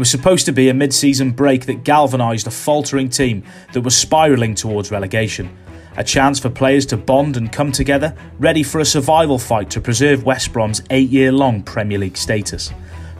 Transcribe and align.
was 0.00 0.10
supposed 0.10 0.46
to 0.46 0.52
be 0.52 0.70
a 0.70 0.74
mid 0.74 0.94
season 0.94 1.30
break 1.30 1.66
that 1.66 1.84
galvanised 1.84 2.46
a 2.46 2.50
faltering 2.50 3.10
team 3.10 3.44
that 3.74 3.82
was 3.82 3.94
spiralling 3.94 4.54
towards 4.54 4.90
relegation. 4.90 5.54
A 5.98 6.02
chance 6.02 6.38
for 6.38 6.48
players 6.48 6.86
to 6.86 6.96
bond 6.96 7.36
and 7.36 7.52
come 7.52 7.70
together, 7.70 8.16
ready 8.38 8.62
for 8.62 8.80
a 8.80 8.84
survival 8.84 9.38
fight 9.38 9.68
to 9.70 9.80
preserve 9.80 10.24
West 10.24 10.54
Brom's 10.54 10.80
eight 10.88 11.10
year 11.10 11.30
long 11.30 11.62
Premier 11.62 11.98
League 11.98 12.16
status. 12.16 12.72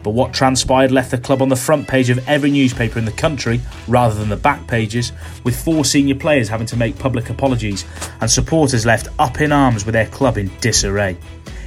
But 0.02 0.12
what 0.12 0.32
transpired 0.32 0.90
left 0.90 1.10
the 1.10 1.18
club 1.18 1.42
on 1.42 1.50
the 1.50 1.56
front 1.56 1.86
page 1.86 2.08
of 2.08 2.26
every 2.26 2.50
newspaper 2.50 2.98
in 2.98 3.04
the 3.04 3.12
country 3.12 3.60
rather 3.86 4.14
than 4.14 4.30
the 4.30 4.36
back 4.36 4.66
pages, 4.66 5.12
with 5.44 5.62
four 5.62 5.84
senior 5.84 6.14
players 6.14 6.48
having 6.48 6.66
to 6.68 6.76
make 6.78 6.98
public 6.98 7.28
apologies 7.28 7.84
and 8.22 8.30
supporters 8.30 8.86
left 8.86 9.08
up 9.18 9.42
in 9.42 9.52
arms 9.52 9.84
with 9.84 9.92
their 9.92 10.06
club 10.06 10.38
in 10.38 10.50
disarray. 10.62 11.18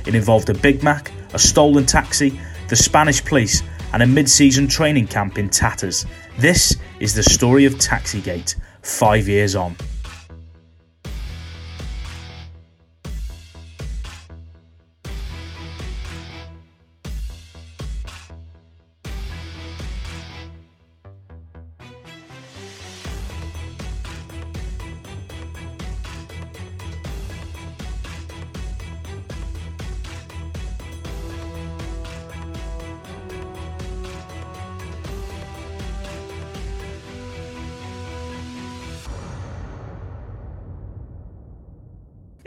It 0.07 0.15
involved 0.15 0.49
a 0.49 0.55
Big 0.55 0.81
Mac, 0.81 1.11
a 1.33 1.39
stolen 1.39 1.85
taxi, 1.85 2.39
the 2.69 2.75
Spanish 2.75 3.23
police, 3.23 3.61
and 3.93 4.03
a 4.03 4.07
mid 4.07 4.29
season 4.29 4.67
training 4.67 5.07
camp 5.07 5.37
in 5.37 5.49
tatters. 5.49 6.05
This 6.37 6.75
is 6.99 7.13
the 7.13 7.23
story 7.23 7.65
of 7.65 7.75
Taxigate, 7.75 8.55
five 8.81 9.27
years 9.27 9.55
on. 9.55 9.75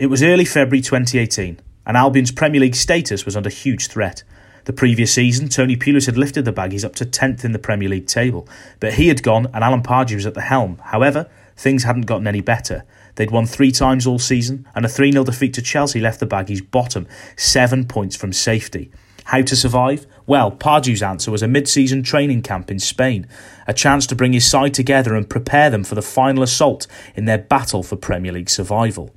It 0.06 0.10
was 0.10 0.22
early 0.22 0.44
February 0.44 0.82
2018, 0.82 1.58
and 1.84 1.96
Albion's 1.96 2.30
Premier 2.30 2.60
League 2.60 2.76
status 2.76 3.24
was 3.24 3.36
under 3.36 3.50
huge 3.50 3.88
threat. 3.88 4.22
The 4.66 4.72
previous 4.72 5.12
season, 5.12 5.48
Tony 5.48 5.76
Pulis 5.76 6.06
had 6.06 6.16
lifted 6.16 6.44
the 6.44 6.52
Baggies 6.52 6.84
up 6.84 6.94
to 6.94 7.04
10th 7.04 7.44
in 7.44 7.50
the 7.50 7.58
Premier 7.58 7.88
League 7.88 8.06
table, 8.06 8.48
but 8.78 8.94
he 8.94 9.08
had 9.08 9.24
gone 9.24 9.46
and 9.52 9.64
Alan 9.64 9.82
Pardew 9.82 10.14
was 10.14 10.24
at 10.24 10.34
the 10.34 10.42
helm. 10.42 10.80
However, 10.80 11.28
things 11.56 11.82
hadn't 11.82 12.06
gotten 12.06 12.28
any 12.28 12.40
better. 12.40 12.84
They'd 13.16 13.32
won 13.32 13.46
three 13.46 13.72
times 13.72 14.06
all 14.06 14.20
season, 14.20 14.68
and 14.76 14.84
a 14.84 14.88
3 14.88 15.10
0 15.10 15.24
defeat 15.24 15.54
to 15.54 15.60
Chelsea 15.60 15.98
left 15.98 16.20
the 16.20 16.26
Baggies 16.28 16.70
bottom, 16.70 17.08
seven 17.34 17.84
points 17.84 18.14
from 18.14 18.32
safety. 18.32 18.92
How 19.24 19.42
to 19.42 19.56
survive? 19.56 20.06
Well, 20.24 20.52
Pardew's 20.52 21.02
answer 21.02 21.32
was 21.32 21.42
a 21.42 21.48
mid 21.48 21.66
season 21.66 22.04
training 22.04 22.42
camp 22.42 22.70
in 22.70 22.78
Spain, 22.78 23.26
a 23.66 23.74
chance 23.74 24.06
to 24.06 24.14
bring 24.14 24.34
his 24.34 24.48
side 24.48 24.72
together 24.72 25.16
and 25.16 25.28
prepare 25.28 25.68
them 25.68 25.82
for 25.82 25.96
the 25.96 26.00
final 26.00 26.44
assault 26.44 26.86
in 27.16 27.24
their 27.24 27.38
battle 27.38 27.82
for 27.82 27.96
Premier 27.96 28.30
League 28.30 28.50
survival. 28.50 29.12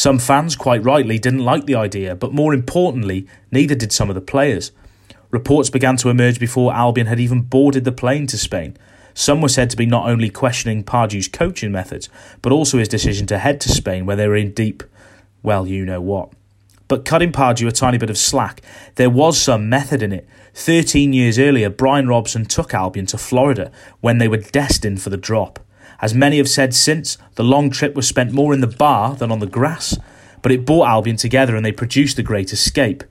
Some 0.00 0.18
fans, 0.18 0.56
quite 0.56 0.82
rightly, 0.82 1.18
didn't 1.18 1.44
like 1.44 1.66
the 1.66 1.74
idea, 1.74 2.14
but 2.14 2.32
more 2.32 2.54
importantly, 2.54 3.26
neither 3.52 3.74
did 3.74 3.92
some 3.92 4.08
of 4.08 4.14
the 4.14 4.22
players. 4.22 4.72
Reports 5.30 5.68
began 5.68 5.98
to 5.98 6.08
emerge 6.08 6.40
before 6.40 6.72
Albion 6.72 7.06
had 7.06 7.20
even 7.20 7.42
boarded 7.42 7.84
the 7.84 7.92
plane 7.92 8.26
to 8.28 8.38
Spain. 8.38 8.78
Some 9.12 9.42
were 9.42 9.50
said 9.50 9.68
to 9.68 9.76
be 9.76 9.84
not 9.84 10.08
only 10.08 10.30
questioning 10.30 10.84
Pardew's 10.84 11.28
coaching 11.28 11.70
methods, 11.70 12.08
but 12.40 12.50
also 12.50 12.78
his 12.78 12.88
decision 12.88 13.26
to 13.26 13.36
head 13.36 13.60
to 13.60 13.68
Spain 13.68 14.06
where 14.06 14.16
they 14.16 14.26
were 14.26 14.36
in 14.36 14.54
deep, 14.54 14.82
well, 15.42 15.66
you 15.66 15.84
know 15.84 16.00
what. 16.00 16.32
But 16.88 17.04
cutting 17.04 17.30
Pardew 17.30 17.68
a 17.68 17.70
tiny 17.70 17.98
bit 17.98 18.08
of 18.08 18.16
slack, 18.16 18.62
there 18.94 19.10
was 19.10 19.38
some 19.38 19.68
method 19.68 20.02
in 20.02 20.14
it. 20.14 20.26
13 20.54 21.12
years 21.12 21.38
earlier, 21.38 21.68
Brian 21.68 22.08
Robson 22.08 22.46
took 22.46 22.72
Albion 22.72 23.04
to 23.04 23.18
Florida 23.18 23.70
when 24.00 24.16
they 24.16 24.28
were 24.28 24.38
destined 24.38 25.02
for 25.02 25.10
the 25.10 25.18
drop. 25.18 25.60
As 26.02 26.14
many 26.14 26.38
have 26.38 26.48
said 26.48 26.74
since, 26.74 27.18
the 27.34 27.44
long 27.44 27.70
trip 27.70 27.94
was 27.94 28.08
spent 28.08 28.32
more 28.32 28.54
in 28.54 28.60
the 28.60 28.66
bar 28.66 29.14
than 29.14 29.30
on 29.30 29.40
the 29.40 29.46
grass, 29.46 29.98
but 30.42 30.52
it 30.52 30.64
brought 30.64 30.88
Albion 30.88 31.16
together 31.16 31.56
and 31.56 31.64
they 31.64 31.72
produced 31.72 32.16
the 32.16 32.22
great 32.22 32.52
escape. 32.52 33.04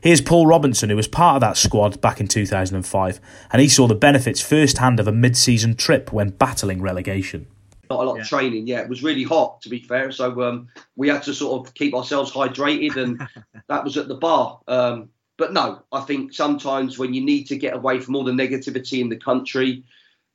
Here's 0.00 0.20
Paul 0.20 0.46
Robinson, 0.46 0.90
who 0.90 0.96
was 0.96 1.08
part 1.08 1.36
of 1.36 1.40
that 1.40 1.56
squad 1.56 2.00
back 2.00 2.20
in 2.20 2.28
2005, 2.28 3.20
and 3.50 3.62
he 3.62 3.68
saw 3.68 3.86
the 3.86 3.94
benefits 3.94 4.40
firsthand 4.40 5.00
of 5.00 5.08
a 5.08 5.12
mid 5.12 5.36
season 5.36 5.74
trip 5.74 6.12
when 6.12 6.28
battling 6.28 6.82
relegation. 6.82 7.46
Not 7.88 8.00
a 8.00 8.02
lot 8.04 8.16
yeah. 8.16 8.22
of 8.22 8.28
training, 8.28 8.66
yeah. 8.66 8.80
It 8.80 8.88
was 8.88 9.02
really 9.02 9.22
hot, 9.22 9.62
to 9.62 9.68
be 9.68 9.80
fair. 9.80 10.12
So 10.12 10.42
um, 10.42 10.68
we 10.96 11.08
had 11.08 11.22
to 11.22 11.34
sort 11.34 11.66
of 11.66 11.74
keep 11.74 11.94
ourselves 11.94 12.30
hydrated, 12.30 12.96
and 12.96 13.26
that 13.68 13.82
was 13.82 13.96
at 13.96 14.08
the 14.08 14.14
bar. 14.14 14.60
Um, 14.68 15.08
but 15.38 15.54
no, 15.54 15.82
I 15.90 16.02
think 16.02 16.34
sometimes 16.34 16.98
when 16.98 17.14
you 17.14 17.24
need 17.24 17.44
to 17.44 17.56
get 17.56 17.74
away 17.74 17.98
from 17.98 18.14
all 18.14 18.24
the 18.24 18.32
negativity 18.32 19.00
in 19.00 19.08
the 19.08 19.16
country, 19.16 19.84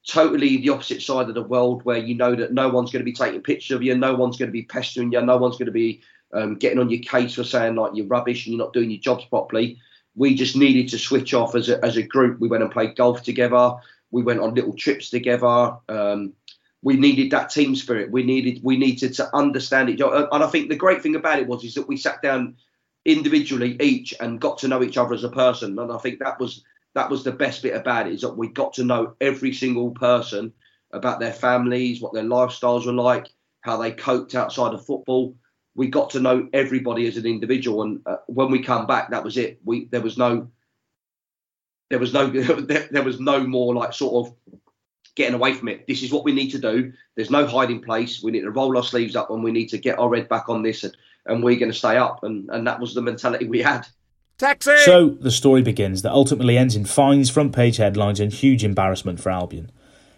totally 0.10 0.58
the 0.58 0.70
opposite 0.70 1.02
side 1.02 1.30
of 1.30 1.36
the 1.36 1.44
world 1.44 1.84
where 1.86 1.98
you 1.98 2.16
know 2.16 2.36
that 2.36 2.54
no 2.54 2.70
one's 2.70 2.92
going 2.92 3.02
to 3.02 3.12
be 3.12 3.14
taking 3.14 3.42
pictures 3.42 3.76
of 3.76 3.84
you, 3.84 3.96
no 3.96 4.16
one's 4.16 4.38
going 4.38 4.50
to 4.50 4.54
be 4.54 4.64
pestering 4.64 5.12
you, 5.12 5.22
no 5.22 5.38
one's 5.38 5.58
going 5.58 5.68
to 5.68 5.72
be 5.72 6.02
um, 6.34 6.56
getting 6.56 6.80
on 6.80 6.90
your 6.90 7.02
case 7.02 7.36
for 7.36 7.44
saying 7.44 7.76
like 7.76 7.92
you're 7.94 8.08
rubbish 8.08 8.46
and 8.46 8.56
you're 8.56 8.64
not 8.64 8.74
doing 8.74 8.90
your 8.90 9.00
jobs 9.00 9.26
properly. 9.26 9.80
We 10.16 10.36
just 10.36 10.56
needed 10.56 10.90
to 10.90 10.98
switch 10.98 11.34
off 11.34 11.56
as 11.56 11.70
a, 11.70 11.84
as 11.84 11.98
a 11.98 12.04
group. 12.04 12.40
We 12.40 12.48
went 12.48 12.64
and 12.64 12.72
played 12.72 12.96
golf 12.96 13.24
together. 13.24 13.76
We 14.12 14.24
went 14.24 14.40
on 14.40 14.56
little 14.56 14.74
trips 14.74 15.10
together. 15.10 15.78
Um, 15.88 16.34
we 16.82 16.96
needed 16.96 17.32
that 17.32 17.50
team 17.50 17.76
spirit. 17.76 18.12
We 18.12 18.24
needed 18.24 18.62
we 18.64 18.78
needed 18.78 19.14
to 19.16 19.36
understand 19.36 19.90
it. 19.90 20.00
And 20.02 20.44
I 20.44 20.48
think 20.48 20.70
the 20.70 20.76
great 20.76 21.02
thing 21.02 21.16
about 21.16 21.40
it 21.40 21.48
was 21.48 21.64
is 21.64 21.76
that 21.76 21.88
we 21.88 21.98
sat 21.98 22.22
down 22.22 22.56
individually 23.06 23.78
each 23.80 24.14
and 24.20 24.42
got 24.42 24.58
to 24.60 24.68
know 24.68 24.84
each 24.84 24.98
other 24.98 25.14
as 25.14 25.24
a 25.24 25.30
person. 25.30 25.78
And 25.78 25.92
I 25.92 25.98
think 25.98 26.20
that 26.20 26.40
was 26.40 26.64
that 26.96 27.10
was 27.10 27.24
the 27.24 27.32
best 27.32 27.64
bit 27.64 27.76
about 27.76 28.08
it 28.08 28.14
is 28.14 28.22
that 28.22 28.38
we 28.38 28.48
got 28.48 28.74
to 28.74 28.84
know 28.84 29.16
every 29.22 29.54
single 29.54 29.92
person 29.92 30.54
about 30.92 31.20
their 31.20 31.34
families, 31.34 32.02
what 32.02 32.14
their 32.14 32.24
lifestyles 32.24 32.86
were 32.86 32.94
like, 32.94 33.28
how 33.62 33.78
they 33.78 33.92
coped 33.92 34.36
outside 34.36 34.74
of 34.74 34.86
football. 34.86 35.36
We 35.76 35.88
got 35.88 36.10
to 36.12 36.20
know 36.20 36.50
everybody 36.52 37.08
as 37.08 37.18
an 37.18 37.26
individual, 37.26 37.84
and 37.84 38.02
uh, 38.06 38.18
when 38.28 38.52
we 38.52 38.64
come 38.64 38.88
back, 38.88 39.12
that 39.12 39.24
was 39.24 39.38
it. 39.38 39.60
We 39.64 39.86
there 39.86 40.02
was 40.02 40.18
no, 40.18 40.50
there 41.90 42.00
was 42.00 42.14
no, 42.14 42.28
there 42.32 43.04
was 43.04 43.20
no 43.20 43.46
more 43.46 43.74
like 43.76 43.94
sort 43.94 44.28
of 44.28 44.36
getting 45.16 45.36
away 45.36 45.54
from 45.54 45.68
it. 45.68 45.86
This 45.88 46.02
is 46.02 46.12
what 46.12 46.24
we 46.26 46.32
need 46.32 46.50
to 46.50 46.60
do. 46.60 46.92
There's 47.16 47.30
no 47.30 47.46
hiding 47.46 47.82
place. 47.82 48.24
We 48.24 48.32
need 48.32 48.42
to 48.42 48.52
roll 48.52 48.76
our 48.76 48.84
sleeves 48.84 49.16
up, 49.16 49.30
and 49.30 49.44
we 49.44 49.52
need 49.52 49.70
to 49.70 49.78
get 49.78 50.00
our 50.00 50.14
head 50.16 50.28
back 50.28 50.50
on 50.50 50.64
this, 50.64 50.84
and, 50.84 50.98
and 51.28 51.44
we're 51.44 51.60
going 51.60 51.72
to 51.72 51.78
stay 51.78 51.98
up. 51.98 52.24
And 52.24 52.50
and 52.50 52.66
that 52.68 52.80
was 52.80 52.94
the 52.94 53.02
mentality 53.02 53.48
we 53.48 53.62
had. 53.62 53.88
Taxi! 54.40 54.78
So 54.86 55.10
the 55.10 55.32
story 55.32 55.62
begins 55.62 56.02
that 56.02 56.14
ultimately 56.14 56.58
ends 56.58 56.74
in 56.74 56.86
fines, 56.86 57.30
front 57.30 57.54
page 57.54 57.76
headlines, 57.76 58.22
and 58.22 58.32
huge 58.32 58.64
embarrassment 58.64 59.20
for 59.20 59.30
Albion. 59.30 59.70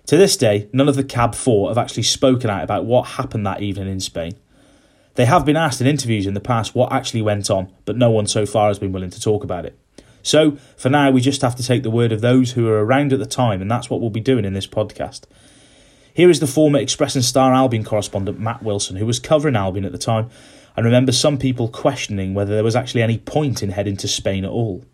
To 0.06 0.16
this 0.16 0.38
day, 0.38 0.70
none 0.72 0.88
of 0.88 0.96
the 0.96 1.04
Cab 1.04 1.34
Four 1.34 1.70
have 1.70 1.78
actually 1.78 2.04
spoken 2.04 2.48
out 2.48 2.64
about 2.64 2.86
what 2.86 3.10
happened 3.10 3.48
that 3.48 3.64
evening 3.64 3.88
in 3.88 4.00
Spain. 4.00 4.36
They 5.16 5.26
have 5.26 5.44
been 5.44 5.58
asked 5.58 5.82
in 5.82 5.88
interviews 5.88 6.28
in 6.28 6.36
the 6.36 6.40
past 6.40 6.76
what 6.76 6.94
actually 6.94 7.24
went 7.24 7.50
on, 7.50 7.74
but 7.86 7.98
no 7.98 8.12
one 8.12 8.28
so 8.28 8.46
far 8.46 8.68
has 8.68 8.78
been 8.78 8.92
willing 8.92 9.10
to 9.10 9.20
talk 9.20 9.44
about 9.44 9.66
it. 9.66 9.76
So, 10.22 10.52
for 10.78 10.90
now, 10.90 11.10
we 11.10 11.20
just 11.20 11.42
have 11.42 11.56
to 11.56 11.64
take 11.64 11.82
the 11.82 11.90
word 11.90 12.12
of 12.12 12.22
those 12.22 12.52
who 12.52 12.66
were 12.66 12.86
around 12.86 13.12
at 13.12 13.20
the 13.20 13.26
time, 13.26 13.60
and 13.60 13.72
that's 13.72 13.90
what 13.90 14.02
we'll 14.02 14.12
be 14.12 14.20
doing 14.20 14.46
in 14.46 14.54
this 14.54 14.68
podcast. 14.68 15.22
Here 16.14 16.30
is 16.30 16.40
the 16.40 16.48
former 16.48 16.78
Express 16.78 17.16
and 17.16 17.26
Star 17.26 17.54
Albion 17.54 17.84
correspondent 17.84 18.40
Matt 18.40 18.62
Wilson, 18.62 18.98
who 18.98 19.08
was 19.08 19.20
covering 19.20 19.56
Albion 19.56 19.86
at 19.86 19.92
the 19.92 19.98
time 19.98 20.30
I 20.78 20.82
remember 20.82 21.12
some 21.12 21.38
people 21.38 21.68
questioning 21.68 22.34
whether 22.34 22.54
there 22.54 22.64
was 22.64 22.76
actually 22.76 23.02
any 23.02 23.18
point 23.18 23.62
in 23.62 23.70
heading 23.70 23.98
to 23.98 24.08
Spain 24.08 24.46
at 24.46 24.52
all. 24.52 24.86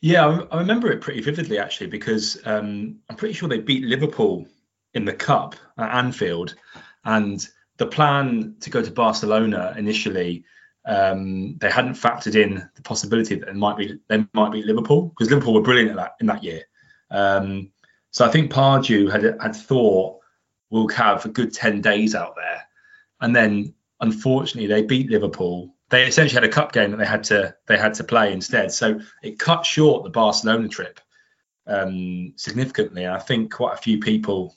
Yeah, 0.00 0.40
I 0.50 0.58
remember 0.58 0.92
it 0.92 1.00
pretty 1.00 1.22
vividly 1.22 1.58
actually 1.58 1.86
because 1.86 2.38
um, 2.44 2.96
I'm 3.08 3.16
pretty 3.16 3.34
sure 3.34 3.48
they 3.48 3.60
beat 3.60 3.84
Liverpool 3.84 4.46
in 4.92 5.04
the 5.04 5.14
cup 5.14 5.56
at 5.78 5.94
Anfield, 5.94 6.54
and 7.04 7.46
the 7.78 7.86
plan 7.86 8.54
to 8.60 8.70
go 8.70 8.82
to 8.82 8.90
Barcelona 8.90 9.74
initially, 9.76 10.44
um, 10.86 11.56
they 11.58 11.70
hadn't 11.70 11.94
factored 11.94 12.36
in 12.36 12.68
the 12.76 12.82
possibility 12.82 13.34
that 13.34 13.48
it 13.48 13.56
might 13.56 13.76
be 13.76 13.98
they 14.08 14.24
might 14.34 14.52
beat 14.52 14.66
Liverpool 14.66 15.08
because 15.08 15.30
Liverpool 15.30 15.54
were 15.54 15.62
brilliant 15.62 15.90
at 15.90 15.96
that 15.96 16.14
in 16.20 16.26
that 16.26 16.44
year. 16.44 16.62
Um, 17.10 17.72
so 18.10 18.24
I 18.24 18.28
think 18.28 18.52
Pardew 18.52 19.10
had 19.10 19.22
had 19.40 19.56
thought 19.56 20.18
we'll 20.70 20.88
have 20.88 21.24
a 21.24 21.30
good 21.30 21.52
ten 21.52 21.80
days 21.80 22.14
out 22.14 22.36
there, 22.36 22.62
and 23.20 23.34
then 23.34 23.74
unfortunately 24.04 24.68
they 24.68 24.82
beat 24.82 25.10
Liverpool. 25.10 25.74
They 25.88 26.06
essentially 26.06 26.40
had 26.40 26.48
a 26.48 26.52
cup 26.52 26.72
game 26.72 26.90
that 26.90 26.98
they 26.98 27.06
had 27.06 27.24
to 27.24 27.54
they 27.66 27.76
had 27.76 27.94
to 27.94 28.04
play 28.04 28.32
instead. 28.32 28.72
So 28.72 29.00
it 29.22 29.38
cut 29.38 29.64
short 29.64 30.04
the 30.04 30.10
Barcelona 30.10 30.68
trip 30.68 31.00
um, 31.66 32.34
significantly. 32.36 33.06
I 33.06 33.18
think 33.18 33.52
quite 33.52 33.74
a 33.74 33.82
few 33.82 33.98
people 33.98 34.56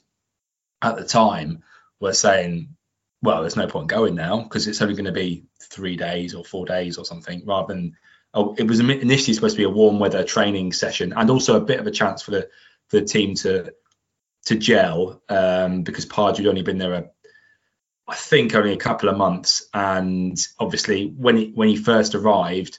at 0.82 0.96
the 0.96 1.04
time 1.04 1.62
were 2.00 2.12
saying, 2.12 2.76
"Well, 3.22 3.40
there's 3.40 3.56
no 3.56 3.66
point 3.66 3.88
going 3.88 4.14
now 4.14 4.42
because 4.42 4.68
it's 4.68 4.82
only 4.82 4.94
going 4.94 5.06
to 5.06 5.12
be 5.12 5.44
three 5.62 5.96
days 5.96 6.34
or 6.34 6.44
four 6.44 6.66
days 6.66 6.98
or 6.98 7.04
something." 7.04 7.42
Rather 7.46 7.74
than 7.74 7.96
oh, 8.34 8.54
it 8.58 8.66
was 8.66 8.80
initially 8.80 9.34
supposed 9.34 9.56
to 9.56 9.60
be 9.60 9.70
a 9.70 9.70
warm 9.70 9.98
weather 9.98 10.24
training 10.24 10.72
session 10.72 11.12
and 11.16 11.30
also 11.30 11.56
a 11.56 11.64
bit 11.64 11.80
of 11.80 11.86
a 11.86 11.90
chance 11.92 12.22
for 12.22 12.32
the 12.32 12.48
the 12.90 13.02
team 13.02 13.34
to 13.34 13.72
to 14.46 14.56
gel 14.56 15.22
um, 15.28 15.82
because 15.82 16.06
Pardew 16.06 16.38
had 16.38 16.46
only 16.46 16.62
been 16.62 16.78
there 16.78 16.94
a 16.94 17.10
I 18.08 18.14
think 18.14 18.54
only 18.54 18.72
a 18.72 18.78
couple 18.78 19.10
of 19.10 19.18
months, 19.18 19.68
and 19.74 20.38
obviously 20.58 21.08
when 21.08 21.36
he 21.36 21.52
when 21.54 21.68
he 21.68 21.76
first 21.76 22.14
arrived, 22.14 22.78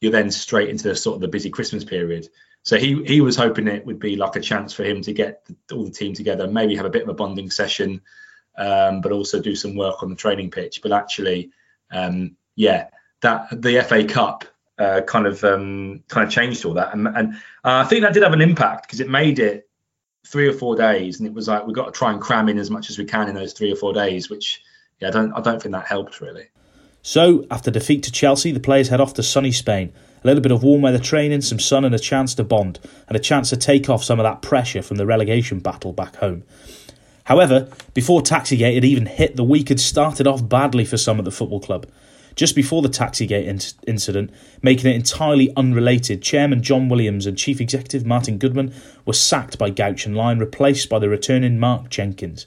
you're 0.00 0.10
then 0.12 0.30
straight 0.30 0.68
into 0.68 0.88
the 0.88 0.96
sort 0.96 1.14
of 1.14 1.20
the 1.20 1.28
busy 1.28 1.48
Christmas 1.48 1.84
period. 1.84 2.28
So 2.64 2.76
he 2.76 3.02
he 3.04 3.20
was 3.20 3.36
hoping 3.36 3.68
it 3.68 3.86
would 3.86 4.00
be 4.00 4.16
like 4.16 4.34
a 4.34 4.40
chance 4.40 4.72
for 4.72 4.82
him 4.82 5.00
to 5.02 5.12
get 5.12 5.46
all 5.70 5.84
the 5.84 5.92
team 5.92 6.12
together, 6.12 6.48
maybe 6.48 6.74
have 6.74 6.86
a 6.86 6.90
bit 6.90 7.02
of 7.02 7.08
a 7.08 7.14
bonding 7.14 7.50
session, 7.50 8.00
um, 8.58 9.00
but 9.00 9.12
also 9.12 9.40
do 9.40 9.54
some 9.54 9.76
work 9.76 10.02
on 10.02 10.10
the 10.10 10.16
training 10.16 10.50
pitch. 10.50 10.82
But 10.82 10.92
actually, 10.92 11.50
um, 11.92 12.36
yeah, 12.56 12.88
that 13.20 13.62
the 13.62 13.80
FA 13.82 14.04
Cup 14.04 14.44
uh, 14.78 15.02
kind 15.02 15.28
of 15.28 15.44
um, 15.44 16.02
kind 16.08 16.26
of 16.26 16.32
changed 16.32 16.64
all 16.64 16.74
that, 16.74 16.92
and, 16.94 17.06
and 17.06 17.34
uh, 17.64 17.82
I 17.82 17.84
think 17.84 18.02
that 18.02 18.12
did 18.12 18.24
have 18.24 18.32
an 18.32 18.40
impact 18.40 18.86
because 18.86 18.98
it 18.98 19.08
made 19.08 19.38
it 19.38 19.68
three 20.26 20.48
or 20.48 20.52
four 20.52 20.76
days, 20.76 21.18
and 21.18 21.26
it 21.26 21.34
was 21.34 21.48
like 21.48 21.66
we've 21.66 21.76
got 21.76 21.86
to 21.86 21.92
try 21.92 22.12
and 22.12 22.20
cram 22.20 22.48
in 22.48 22.58
as 22.58 22.70
much 22.70 22.90
as 22.90 22.98
we 22.98 23.04
can 23.04 23.28
in 23.28 23.34
those 23.34 23.52
three 23.52 23.72
or 23.72 23.76
four 23.76 23.92
days, 23.92 24.30
which 24.30 24.62
yeah, 25.00 25.08
I 25.08 25.10
don't 25.10 25.32
I 25.32 25.40
don't 25.40 25.60
think 25.60 25.72
that 25.72 25.86
helped 25.86 26.20
really. 26.20 26.48
So, 27.02 27.46
after 27.50 27.70
defeat 27.70 28.02
to 28.04 28.12
Chelsea, 28.12 28.50
the 28.50 28.60
players 28.60 28.88
head 28.88 29.00
off 29.00 29.12
to 29.14 29.22
sunny 29.22 29.52
Spain. 29.52 29.92
A 30.22 30.26
little 30.26 30.42
bit 30.42 30.52
of 30.52 30.62
warm 30.62 30.80
weather 30.80 30.98
training, 30.98 31.42
some 31.42 31.58
sun, 31.58 31.84
and 31.84 31.94
a 31.94 31.98
chance 31.98 32.34
to 32.36 32.44
bond, 32.44 32.80
and 33.08 33.16
a 33.16 33.20
chance 33.20 33.50
to 33.50 33.58
take 33.58 33.90
off 33.90 34.02
some 34.02 34.18
of 34.18 34.24
that 34.24 34.40
pressure 34.40 34.80
from 34.80 34.96
the 34.96 35.04
relegation 35.04 35.58
battle 35.58 35.92
back 35.92 36.16
home. 36.16 36.44
However, 37.24 37.68
before 37.92 38.22
Taxigate 38.22 38.74
had 38.74 38.84
even 38.86 39.04
hit, 39.04 39.36
the 39.36 39.44
week 39.44 39.68
had 39.68 39.80
started 39.80 40.26
off 40.26 40.48
badly 40.48 40.86
for 40.86 40.96
some 40.96 41.18
at 41.18 41.26
the 41.26 41.30
football 41.30 41.60
club. 41.60 41.86
Just 42.36 42.56
before 42.56 42.82
the 42.82 42.88
Taxigate 42.88 43.46
in- 43.46 43.60
incident, 43.86 44.30
making 44.60 44.90
it 44.90 44.96
entirely 44.96 45.52
unrelated, 45.56 46.22
Chairman 46.22 46.62
John 46.62 46.88
Williams 46.88 47.26
and 47.26 47.38
Chief 47.38 47.60
Executive 47.60 48.04
Martin 48.04 48.38
Goodman 48.38 48.74
were 49.04 49.12
sacked 49.12 49.56
by 49.58 49.70
Guochuan 49.70 50.16
Lai, 50.16 50.32
replaced 50.32 50.88
by 50.88 50.98
the 50.98 51.08
returning 51.08 51.60
Mark 51.60 51.90
Jenkins. 51.90 52.46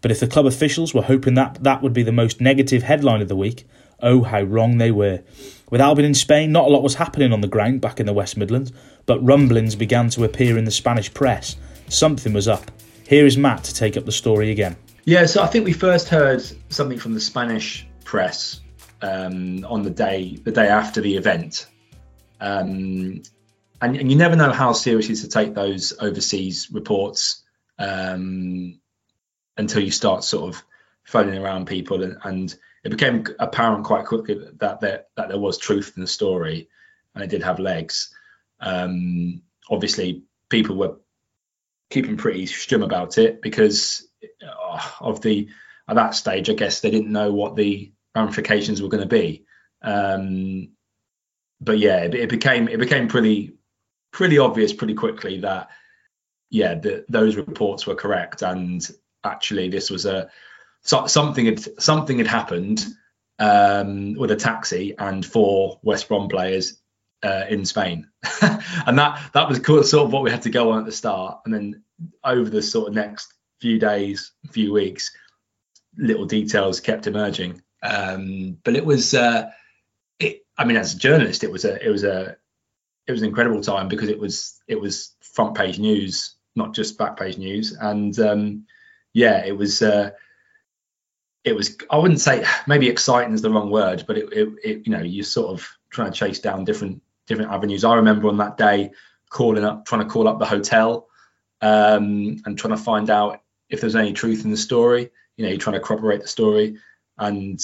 But 0.00 0.10
if 0.10 0.18
the 0.18 0.26
club 0.26 0.46
officials 0.46 0.94
were 0.94 1.02
hoping 1.02 1.34
that 1.34 1.62
that 1.62 1.82
would 1.82 1.92
be 1.92 2.02
the 2.02 2.10
most 2.10 2.40
negative 2.40 2.82
headline 2.84 3.20
of 3.20 3.28
the 3.28 3.36
week, 3.36 3.66
oh 4.00 4.22
how 4.22 4.42
wrong 4.42 4.78
they 4.78 4.90
were. 4.90 5.22
With 5.70 5.80
Albion 5.80 6.06
in 6.06 6.14
Spain, 6.14 6.50
not 6.50 6.66
a 6.66 6.70
lot 6.70 6.82
was 6.82 6.94
happening 6.94 7.32
on 7.32 7.40
the 7.40 7.48
ground 7.48 7.80
back 7.80 8.00
in 8.00 8.06
the 8.06 8.12
West 8.12 8.36
Midlands, 8.36 8.72
but 9.06 9.24
rumblings 9.24 9.76
began 9.76 10.08
to 10.10 10.24
appear 10.24 10.56
in 10.56 10.64
the 10.64 10.70
Spanish 10.70 11.12
press. 11.12 11.56
Something 11.88 12.32
was 12.32 12.48
up. 12.48 12.70
Here 13.06 13.26
is 13.26 13.36
Matt 13.36 13.64
to 13.64 13.74
take 13.74 13.96
up 13.96 14.06
the 14.06 14.12
story 14.12 14.50
again. 14.50 14.76
Yeah, 15.04 15.26
so 15.26 15.42
I 15.42 15.46
think 15.48 15.66
we 15.66 15.72
first 15.72 16.08
heard 16.08 16.42
something 16.70 16.98
from 16.98 17.14
the 17.14 17.20
Spanish 17.20 17.86
press 18.04 18.61
um, 19.02 19.64
on 19.64 19.82
the 19.82 19.90
day 19.90 20.36
the 20.36 20.52
day 20.52 20.68
after 20.68 21.00
the 21.00 21.16
event, 21.16 21.66
um, 22.40 23.22
and, 23.80 23.96
and, 23.96 24.10
you 24.10 24.16
never 24.16 24.36
know 24.36 24.52
how 24.52 24.72
seriously 24.72 25.16
to 25.16 25.28
take 25.28 25.54
those 25.54 25.92
overseas 25.98 26.68
reports. 26.72 27.42
Um, 27.78 28.78
until 29.56 29.82
you 29.82 29.90
start 29.90 30.24
sort 30.24 30.54
of 30.54 30.62
phoning 31.04 31.42
around 31.42 31.66
people 31.66 32.02
and, 32.02 32.16
and 32.24 32.54
it 32.84 32.90
became 32.90 33.24
apparent 33.38 33.84
quite 33.84 34.06
quickly 34.06 34.38
that 34.58 34.80
there 34.80 35.04
that 35.16 35.28
there 35.28 35.38
was 35.38 35.58
truth 35.58 35.92
in 35.96 36.00
the 36.00 36.06
story 36.06 36.68
and 37.14 37.24
it 37.24 37.30
did 37.30 37.42
have 37.42 37.58
legs 37.58 38.14
um, 38.60 39.42
obviously 39.70 40.22
people 40.48 40.76
were 40.76 40.96
keeping 41.90 42.16
pretty 42.16 42.46
strum 42.46 42.82
about 42.82 43.18
it 43.18 43.42
because 43.42 44.06
uh, 44.46 44.80
of 45.00 45.20
the 45.20 45.48
at 45.88 45.96
that 45.96 46.14
stage 46.14 46.48
i 46.48 46.54
guess 46.54 46.80
they 46.80 46.90
didn't 46.90 47.12
know 47.12 47.32
what 47.32 47.56
the 47.56 47.92
ramifications 48.14 48.82
were 48.82 48.88
going 48.88 49.02
to 49.02 49.08
be. 49.08 49.44
Um, 49.82 50.70
but 51.60 51.78
yeah 51.78 51.98
it, 51.98 52.14
it, 52.14 52.28
became 52.28 52.68
it 52.68 52.78
became 52.78 53.08
pretty 53.08 53.54
pretty 54.12 54.38
obvious 54.38 54.72
pretty 54.72 54.94
quickly 54.94 55.38
that 55.40 55.68
yeah 56.50 56.80
those 57.08 57.36
reports 57.36 57.86
were 57.86 57.94
correct. 57.94 58.42
And 58.42 58.86
actually 59.24 59.68
this 59.68 59.90
was 59.90 60.06
a 60.06 60.30
so, 60.82 61.06
something 61.06 61.46
had 61.46 61.80
something 61.80 62.18
had 62.18 62.26
happened 62.26 62.84
um, 63.38 64.14
with 64.14 64.30
a 64.30 64.36
taxi 64.36 64.94
and 64.98 65.24
four 65.24 65.78
West 65.82 66.08
Brom 66.08 66.28
players 66.28 66.80
uh, 67.22 67.44
in 67.48 67.64
Spain, 67.64 68.08
and 68.42 68.98
that 68.98 69.30
that 69.32 69.48
was 69.48 69.58
sort 69.88 70.06
of 70.06 70.12
what 70.12 70.22
we 70.22 70.30
had 70.30 70.42
to 70.42 70.50
go 70.50 70.72
on 70.72 70.80
at 70.80 70.84
the 70.84 70.92
start, 70.92 71.40
and 71.44 71.54
then 71.54 71.82
over 72.24 72.50
the 72.50 72.62
sort 72.62 72.88
of 72.88 72.94
next 72.94 73.32
few 73.60 73.78
days, 73.78 74.32
few 74.50 74.72
weeks, 74.72 75.12
little 75.96 76.26
details 76.26 76.80
kept 76.80 77.06
emerging. 77.06 77.62
Um, 77.82 78.58
but 78.64 78.76
it 78.76 78.84
was, 78.84 79.14
uh, 79.14 79.50
it, 80.18 80.44
I 80.56 80.64
mean, 80.64 80.76
as 80.76 80.94
a 80.94 80.98
journalist, 80.98 81.44
it 81.44 81.50
was 81.50 81.64
a 81.64 81.84
it 81.84 81.90
was 81.90 82.04
a 82.04 82.36
it 83.06 83.12
was 83.12 83.22
an 83.22 83.28
incredible 83.28 83.60
time 83.60 83.88
because 83.88 84.08
it 84.08 84.18
was 84.18 84.60
it 84.68 84.80
was 84.80 85.14
front 85.20 85.56
page 85.56 85.78
news, 85.78 86.36
not 86.54 86.74
just 86.74 86.98
back 86.98 87.18
page 87.18 87.38
news, 87.38 87.72
and 87.72 88.18
um, 88.18 88.66
yeah, 89.12 89.44
it 89.44 89.56
was. 89.56 89.82
Uh, 89.82 90.10
it 91.44 91.56
was. 91.56 91.76
I 91.90 91.98
wouldn't 91.98 92.20
say 92.20 92.44
maybe 92.66 92.88
exciting 92.88 93.34
is 93.34 93.42
the 93.42 93.50
wrong 93.50 93.70
word, 93.70 94.04
but 94.06 94.16
it, 94.16 94.32
it, 94.32 94.48
it, 94.62 94.86
you 94.86 94.92
know, 94.92 95.02
you're 95.02 95.24
sort 95.24 95.48
of 95.48 95.68
trying 95.90 96.12
to 96.12 96.16
chase 96.16 96.38
down 96.38 96.64
different 96.64 97.02
different 97.26 97.50
avenues. 97.50 97.84
I 97.84 97.96
remember 97.96 98.28
on 98.28 98.36
that 98.38 98.56
day 98.56 98.92
calling 99.28 99.64
up, 99.64 99.84
trying 99.86 100.02
to 100.02 100.08
call 100.08 100.28
up 100.28 100.38
the 100.38 100.46
hotel, 100.46 101.08
um, 101.60 102.40
and 102.44 102.56
trying 102.56 102.76
to 102.76 102.82
find 102.82 103.10
out 103.10 103.40
if 103.68 103.80
there's 103.80 103.96
any 103.96 104.12
truth 104.12 104.44
in 104.44 104.50
the 104.50 104.56
story. 104.56 105.10
You 105.36 105.44
know, 105.44 105.50
you're 105.50 105.58
trying 105.58 105.74
to 105.74 105.80
corroborate 105.80 106.20
the 106.20 106.28
story, 106.28 106.78
and 107.22 107.60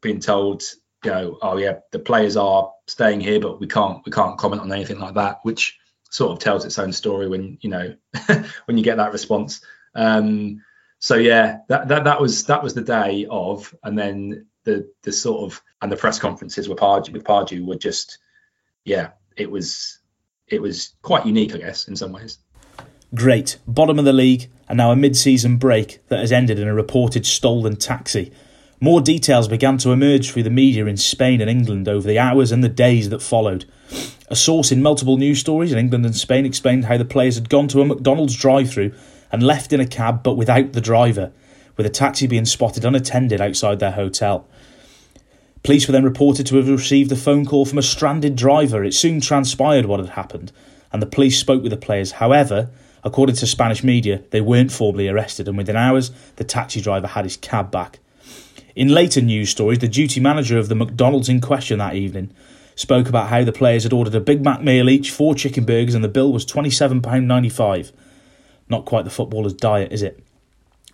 being 0.00 0.20
told, 0.20 0.62
you 1.04 1.10
know, 1.10 1.38
oh 1.42 1.56
yeah, 1.56 1.80
the 1.90 1.98
players 1.98 2.36
are 2.36 2.72
staying 2.86 3.20
here, 3.20 3.40
but 3.40 3.60
we 3.60 3.66
can't 3.66 4.04
we 4.06 4.12
can't 4.12 4.38
comment 4.38 4.62
on 4.62 4.72
anything 4.72 4.98
like 4.98 5.14
that, 5.14 5.40
which 5.42 5.78
sort 6.10 6.32
of 6.32 6.38
tells 6.38 6.64
its 6.64 6.78
own 6.78 6.92
story 6.92 7.28
when 7.28 7.58
you 7.60 7.70
know 7.70 7.94
when 8.64 8.78
you 8.78 8.84
get 8.84 8.98
that 8.98 9.12
response. 9.12 9.60
Um, 9.94 10.62
so 11.00 11.16
yeah, 11.16 11.58
that, 11.68 11.88
that 11.88 12.04
that 12.04 12.20
was 12.20 12.44
that 12.44 12.62
was 12.62 12.74
the 12.74 12.82
day 12.82 13.26
of, 13.28 13.74
and 13.82 13.98
then 13.98 14.46
the 14.64 14.90
the 15.02 15.12
sort 15.12 15.50
of 15.50 15.62
and 15.82 15.90
the 15.90 15.96
press 15.96 16.18
conferences 16.18 16.68
with 16.68 16.78
Pardew 16.78 17.12
with 17.12 17.24
Pardew 17.24 17.66
were 17.66 17.76
just 17.76 18.18
yeah, 18.84 19.10
it 19.36 19.50
was 19.50 19.98
it 20.46 20.62
was 20.62 20.92
quite 21.02 21.26
unique, 21.26 21.54
I 21.54 21.58
guess, 21.58 21.88
in 21.88 21.96
some 21.96 22.12
ways. 22.12 22.38
Great, 23.12 23.58
bottom 23.66 23.98
of 23.98 24.04
the 24.04 24.12
league, 24.12 24.50
and 24.68 24.76
now 24.76 24.92
a 24.92 24.96
mid-season 24.96 25.56
break 25.56 26.06
that 26.08 26.20
has 26.20 26.30
ended 26.30 26.60
in 26.60 26.68
a 26.68 26.74
reported 26.74 27.26
stolen 27.26 27.74
taxi. 27.74 28.32
More 28.82 29.02
details 29.02 29.46
began 29.46 29.76
to 29.78 29.90
emerge 29.90 30.30
through 30.30 30.44
the 30.44 30.48
media 30.48 30.86
in 30.86 30.96
Spain 30.96 31.42
and 31.42 31.50
England 31.50 31.86
over 31.86 32.08
the 32.08 32.18
hours 32.18 32.50
and 32.50 32.64
the 32.64 32.68
days 32.70 33.10
that 33.10 33.20
followed. 33.20 33.66
A 34.28 34.36
source 34.36 34.72
in 34.72 34.82
multiple 34.82 35.18
news 35.18 35.38
stories 35.38 35.70
in 35.70 35.78
England 35.78 36.06
and 36.06 36.16
Spain 36.16 36.46
explained 36.46 36.86
how 36.86 36.96
the 36.96 37.04
players 37.04 37.34
had 37.34 37.50
gone 37.50 37.68
to 37.68 37.82
a 37.82 37.84
McDonald's 37.84 38.34
drive-through 38.34 38.92
and 39.30 39.42
left 39.42 39.74
in 39.74 39.80
a 39.80 39.86
cab 39.86 40.22
but 40.22 40.38
without 40.38 40.72
the 40.72 40.80
driver, 40.80 41.30
with 41.76 41.84
a 41.84 41.90
taxi 41.90 42.26
being 42.26 42.46
spotted 42.46 42.86
unattended 42.86 43.38
outside 43.38 43.80
their 43.80 43.90
hotel. 43.90 44.48
Police 45.62 45.86
were 45.86 45.92
then 45.92 46.04
reported 46.04 46.46
to 46.46 46.56
have 46.56 46.70
received 46.70 47.12
a 47.12 47.16
phone 47.16 47.44
call 47.44 47.66
from 47.66 47.76
a 47.76 47.82
stranded 47.82 48.34
driver. 48.34 48.82
It 48.82 48.94
soon 48.94 49.20
transpired 49.20 49.84
what 49.84 50.00
had 50.00 50.10
happened, 50.10 50.52
and 50.90 51.02
the 51.02 51.06
police 51.06 51.38
spoke 51.38 51.62
with 51.62 51.70
the 51.70 51.76
players. 51.76 52.12
However, 52.12 52.70
according 53.04 53.36
to 53.36 53.46
Spanish 53.46 53.84
media, 53.84 54.22
they 54.30 54.40
weren't 54.40 54.72
formally 54.72 55.06
arrested, 55.06 55.48
and 55.48 55.58
within 55.58 55.76
hours, 55.76 56.12
the 56.36 56.44
taxi 56.44 56.80
driver 56.80 57.08
had 57.08 57.26
his 57.26 57.36
cab 57.36 57.70
back. 57.70 57.98
In 58.74 58.88
later 58.88 59.20
news 59.20 59.50
stories, 59.50 59.78
the 59.78 59.88
duty 59.88 60.20
manager 60.20 60.58
of 60.58 60.68
the 60.68 60.74
McDonald's 60.74 61.28
in 61.28 61.40
question 61.40 61.78
that 61.78 61.94
evening 61.94 62.32
spoke 62.76 63.08
about 63.08 63.28
how 63.28 63.44
the 63.44 63.52
players 63.52 63.82
had 63.82 63.92
ordered 63.92 64.14
a 64.14 64.20
Big 64.20 64.42
Mac 64.44 64.62
meal 64.62 64.88
each, 64.88 65.10
four 65.10 65.34
chicken 65.34 65.64
burgers, 65.64 65.94
and 65.94 66.04
the 66.04 66.08
bill 66.08 66.32
was 66.32 66.46
£27.95. 66.46 67.92
Not 68.68 68.84
quite 68.84 69.04
the 69.04 69.10
footballer's 69.10 69.54
diet, 69.54 69.92
is 69.92 70.02
it? 70.02 70.22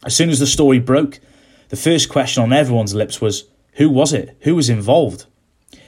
As 0.05 0.17
soon 0.17 0.31
as 0.31 0.39
the 0.39 0.47
story 0.47 0.79
broke, 0.79 1.21
the 1.69 1.77
first 1.77 2.09
question 2.09 2.43
on 2.43 2.53
everyone's 2.53 2.95
lips 2.95 3.21
was 3.21 3.45
who 3.75 3.91
was 3.91 4.13
it? 4.13 4.37
Who 4.41 4.55
was 4.55 4.71
involved? 4.71 5.27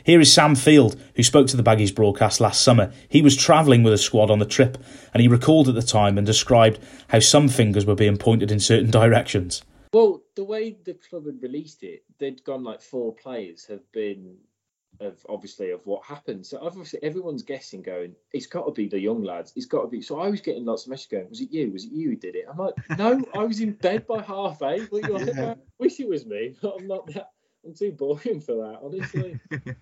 Here 0.05 0.21
is 0.21 0.33
Sam 0.33 0.55
Field, 0.55 1.01
who 1.17 1.23
spoke 1.23 1.49
to 1.49 1.57
the 1.57 1.63
Baggies 1.63 1.95
broadcast 1.95 2.41
last 2.41 2.63
summer. 2.63 2.93
He 3.09 3.23
was 3.23 3.37
travelling 3.37 3.83
with 3.83 3.93
a 3.93 3.99
squad 3.99 4.31
on 4.31 4.39
the 4.39 4.47
trip, 4.47 4.79
and 5.13 5.21
he 5.21 5.29
recalled 5.29 5.69
at 5.69 5.75
the 5.75 5.83
time 5.83 6.19
and 6.19 6.27
described 6.27 6.79
how 7.09 7.21
some 7.21 7.49
fingers 7.49 7.87
were 7.87 7.95
being 7.95 8.17
pointed 8.17 8.51
in 8.51 8.61
certain 8.61 8.91
directions. 8.91 9.63
Well, 9.93 10.23
the 10.37 10.45
way 10.45 10.77
the 10.85 10.95
club 10.95 11.27
had 11.27 11.43
released 11.43 11.83
it, 11.83 12.05
they'd 12.19 12.45
gone 12.45 12.65
like 12.65 12.83
four 12.83 13.15
players 13.15 13.65
have 13.67 13.91
been 13.93 14.37
of 15.01 15.25
obviously 15.29 15.71
of 15.71 15.87
what 15.87 16.05
happened. 16.05 16.45
So 16.45 16.59
obviously 16.61 16.99
everyone's 17.03 17.43
guessing, 17.43 17.83
going, 17.83 18.15
it's 18.33 18.47
got 18.47 18.67
to 18.67 18.73
be 18.73 18.89
the 18.89 19.01
young 19.01 19.23
lads. 19.23 19.53
It's 19.55 19.67
got 19.67 19.83
to 19.83 19.89
be. 19.89 20.03
So 20.03 20.21
I 20.21 20.29
was 20.29 20.41
getting 20.41 20.65
lots 20.65 20.85
of 20.85 20.91
messages 20.91 21.11
going, 21.11 21.31
was 21.31 21.41
it 21.41 21.53
you? 21.53 21.71
Was 21.71 21.85
it 21.85 21.93
you 21.93 22.11
who 22.11 22.17
did 22.17 22.35
it? 22.35 22.47
I'm 22.51 22.59
like, 22.59 22.75
no, 22.99 23.23
I 23.35 23.45
was 23.45 23.61
in 23.61 23.73
bed 23.73 24.07
by 24.07 24.23
half 24.23 24.61
eight. 24.63 24.91
What 24.91 25.09
you 25.09 25.19
yeah. 25.19 25.53
I 25.53 25.57
wish 25.79 26.01
it 26.01 26.09
was 26.09 26.27
me. 26.27 26.57
but 26.61 26.75
I'm 26.79 26.87
not 26.87 27.07
that. 27.15 27.31
I'm 27.65 27.75
too 27.75 27.93
boring 27.93 28.41
for 28.41 28.55
that, 28.55 28.81
honestly. 28.83 29.39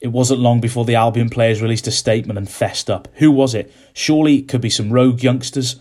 It 0.00 0.08
wasn't 0.08 0.40
long 0.40 0.60
before 0.60 0.84
the 0.84 0.94
Albion 0.94 1.30
players 1.30 1.62
released 1.62 1.86
a 1.86 1.90
statement 1.90 2.36
and 2.36 2.50
fessed 2.50 2.90
up. 2.90 3.08
Who 3.14 3.30
was 3.30 3.54
it? 3.54 3.72
Surely 3.94 4.36
it 4.36 4.48
could 4.48 4.60
be 4.60 4.68
some 4.68 4.92
rogue 4.92 5.22
youngsters. 5.22 5.76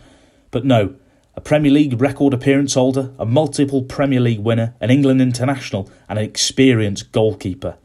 But 0.51 0.63
no, 0.63 0.95
a 1.35 1.41
Premier 1.41 1.71
League 1.71 1.99
record 1.99 2.33
appearance 2.33 2.73
holder, 2.75 3.13
a 3.19 3.25
multiple 3.25 3.83
Premier 3.83 4.19
League 4.19 4.39
winner, 4.39 4.75
an 4.79 4.89
England 4.89 5.21
international, 5.21 5.89
and 6.07 6.17
an 6.17 6.25
experienced 6.25 7.11
goalkeeper. 7.11 7.77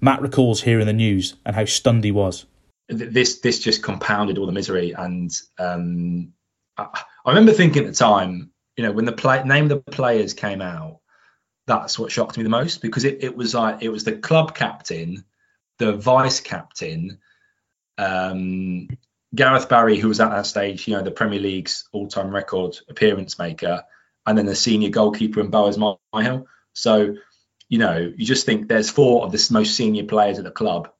Matt 0.00 0.22
recalls 0.22 0.62
hearing 0.62 0.86
the 0.86 0.92
news 0.92 1.34
and 1.44 1.54
how 1.54 1.64
stunned 1.64 2.04
he 2.04 2.12
was. 2.12 2.46
This 2.88 3.40
this 3.40 3.58
just 3.58 3.82
compounded 3.82 4.38
all 4.38 4.46
the 4.46 4.52
misery, 4.52 4.92
and 4.92 5.30
um, 5.58 6.32
I, 6.78 6.86
I, 7.26 7.30
remember 7.30 7.52
thinking 7.52 7.84
at 7.84 7.90
the 7.90 7.94
time, 7.94 8.50
you 8.76 8.84
know, 8.84 8.92
when 8.92 9.04
the 9.04 9.12
play, 9.12 9.42
name 9.44 9.64
of 9.64 9.68
the 9.68 9.92
players 9.92 10.32
came 10.32 10.62
out, 10.62 11.00
that's 11.66 11.98
what 11.98 12.10
shocked 12.10 12.38
me 12.38 12.44
the 12.44 12.48
most 12.48 12.80
because 12.80 13.04
it, 13.04 13.22
it 13.22 13.36
was 13.36 13.54
like 13.54 13.82
it 13.82 13.90
was 13.90 14.04
the 14.04 14.16
club 14.16 14.54
captain, 14.54 15.24
the 15.78 15.92
vice 15.92 16.40
captain, 16.40 17.18
um, 17.98 18.88
Gareth 19.34 19.68
Barry, 19.68 19.98
who 19.98 20.08
was 20.08 20.20
at 20.20 20.30
that 20.30 20.46
stage, 20.46 20.88
you 20.88 20.94
know, 20.94 21.02
the 21.02 21.10
Premier 21.10 21.40
League's 21.40 21.88
all-time 21.92 22.34
record 22.34 22.78
appearance 22.88 23.38
maker, 23.38 23.84
and 24.26 24.38
then 24.38 24.46
the 24.46 24.54
senior 24.54 24.90
goalkeeper 24.90 25.40
in 25.40 25.50
Boaz 25.50 25.76
Myhill. 25.76 26.44
So, 26.72 27.14
you 27.68 27.78
know, 27.78 28.12
you 28.16 28.24
just 28.24 28.46
think 28.46 28.68
there's 28.68 28.90
four 28.90 29.24
of 29.24 29.32
the 29.32 29.48
most 29.50 29.74
senior 29.74 30.04
players 30.04 30.38
at 30.38 30.44
the 30.44 30.50
club 30.50 30.90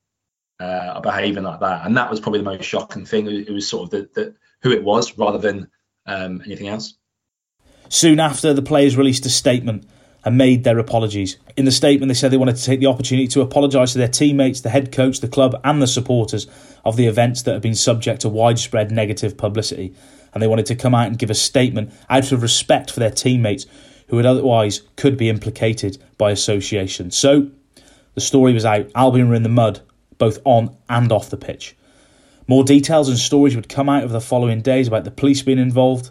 uh, 0.61 0.93
are 0.95 1.01
behaving 1.01 1.45
like 1.45 1.61
that, 1.61 1.87
and 1.87 1.97
that 1.97 2.11
was 2.11 2.21
probably 2.21 2.41
the 2.41 2.45
most 2.45 2.65
shocking 2.65 3.07
thing. 3.07 3.27
It 3.27 3.51
was 3.51 3.69
sort 3.69 3.85
of 3.85 3.91
the, 3.91 4.09
the 4.15 4.35
who 4.63 4.73
it 4.73 4.85
was 4.85 5.17
rather 5.17 5.39
than 5.39 5.71
um, 6.07 6.43
anything 6.45 6.69
else. 6.69 6.95
Soon 7.89 8.21
after, 8.21 8.53
the 8.53 8.63
players 8.63 8.97
released 8.97 9.25
a 9.25 9.31
statement 9.31 9.89
and 10.29 10.37
made 10.37 10.63
their 10.63 10.79
apologies. 10.79 11.39
In 11.57 11.65
the 11.65 11.73
statement, 11.73 12.11
they 12.11 12.15
said 12.15 12.31
they 12.31 12.37
wanted 12.37 12.57
to 12.57 12.63
take 12.63 12.81
the 12.81 12.87
opportunity 12.87 13.27
to 13.29 13.41
apologise 13.41 13.93
to 13.93 13.99
their 13.99 14.09
teammates, 14.09 14.61
the 14.61 14.69
head 14.69 14.93
coach, 14.93 15.21
the 15.21 15.27
club, 15.27 15.59
and 15.65 15.81
the 15.81 15.87
supporters 15.87 16.47
of 16.85 16.97
the 16.97 17.07
events 17.07 17.41
that 17.41 17.55
have 17.55 17.63
been 17.63 17.75
subject 17.75 18.21
to 18.21 18.29
widespread 18.29 18.91
negative 18.91 19.39
publicity. 19.39 19.95
And 20.35 20.43
they 20.43 20.47
wanted 20.47 20.67
to 20.67 20.77
come 20.77 20.95
out 20.95 21.07
and 21.07 21.19
give 21.19 21.31
a 21.31 21.35
statement 21.35 21.95
out 22.11 22.31
of 22.31 22.43
respect 22.43 22.91
for 22.91 23.01
their 23.01 23.11
teammates 23.11 23.65
who 24.09 24.17
would 24.17 24.27
otherwise 24.27 24.83
could 24.97 25.17
be 25.17 25.31
implicated 25.31 25.97
by 26.19 26.31
association. 26.31 27.11
So 27.11 27.51
the 28.15 28.21
story 28.21 28.53
was 28.53 28.67
out. 28.67 28.91
Albion 28.95 29.31
were 29.31 29.35
in 29.35 29.45
the 29.45 29.49
mud, 29.49 29.81
both 30.19 30.41
on 30.45 30.77
and 30.91 31.11
off 31.11 31.31
the 31.31 31.39
pitch. 31.39 31.75
More 32.47 32.65
details 32.65 33.09
and 33.09 33.17
stories 33.17 33.57
would 33.57 33.71
come 33.71 33.89
out 33.89 34.05
over 34.05 34.13
the 34.13 34.21
following 34.21 34.61
days 34.61 34.89
about 34.89 35.05
the 35.05 35.11
police 35.11 35.41
being 35.41 35.59
involved, 35.59 36.11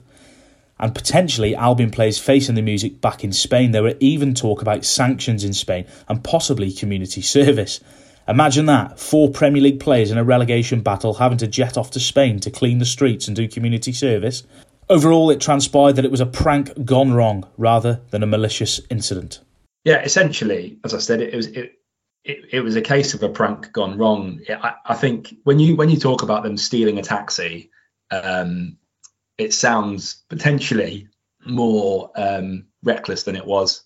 and 0.80 0.94
potentially 0.94 1.56
Albion 1.56 1.92
players 1.92 2.20
facing 2.20 2.56
the 2.56 2.62
music 2.62 3.02
back 3.02 3.24
in 3.24 3.34
Spain. 3.34 3.72
There 3.72 3.84
were 3.84 3.96
even 4.00 4.34
talk 4.34 4.62
about 4.62 4.86
sanctions 4.86 5.44
in 5.44 5.54
Spain 5.54 5.86
and 6.08 6.24
possibly 6.24 6.72
community 6.72 7.22
service. 7.22 7.80
Imagine 8.28 8.66
that 8.66 9.00
four 9.00 9.32
Premier 9.32 9.62
League 9.62 9.80
players 9.80 10.12
in 10.12 10.18
a 10.18 10.24
relegation 10.24 10.82
battle 10.82 11.14
having 11.16 11.38
to 11.40 11.48
jet 11.48 11.78
off 11.78 11.92
to 11.92 12.00
Spain 12.00 12.40
to 12.42 12.52
clean 12.52 12.80
the 12.80 12.86
streets 12.86 13.28
and 13.28 13.36
do 13.36 13.48
community 13.48 13.94
service. 13.94 14.44
Overall, 14.90 15.30
it 15.30 15.42
transpired 15.42 15.94
that 15.94 16.06
it 16.06 16.12
was 16.12 16.22
a 16.22 16.26
prank 16.26 16.86
gone 16.86 17.14
wrong 17.14 17.48
rather 17.58 18.02
than 18.12 18.24
a 18.24 18.28
malicious 18.28 18.82
incident. 18.90 19.40
Yeah, 19.84 20.02
essentially, 20.04 20.80
as 20.84 20.94
I 20.94 21.00
said, 21.00 21.22
it 21.22 21.36
was 21.36 21.48
it, 21.48 21.74
it, 22.24 22.40
it 22.52 22.60
was 22.62 22.76
a 22.76 22.82
case 22.82 23.14
of 23.14 23.24
a 23.24 23.30
prank 23.30 23.72
gone 23.72 23.98
wrong. 23.98 24.42
I, 24.50 24.74
I, 24.86 24.96
think 24.96 25.34
when 25.44 25.60
you 25.60 25.78
when 25.78 25.90
you 25.90 25.98
talk 25.98 26.24
about 26.24 26.44
them 26.44 26.58
stealing 26.58 27.00
a 27.00 27.04
taxi, 27.04 27.72
um, 28.12 28.78
it 29.38 29.54
sounds 29.54 30.24
potentially 30.30 31.08
more 31.46 32.12
um, 32.16 32.66
reckless 32.84 33.24
than 33.24 33.36
it 33.36 33.46
was, 33.46 33.84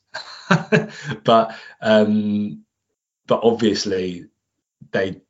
but 1.24 1.56
um, 1.82 2.64
but 3.28 3.42
obviously 3.44 4.26
they 4.92 5.22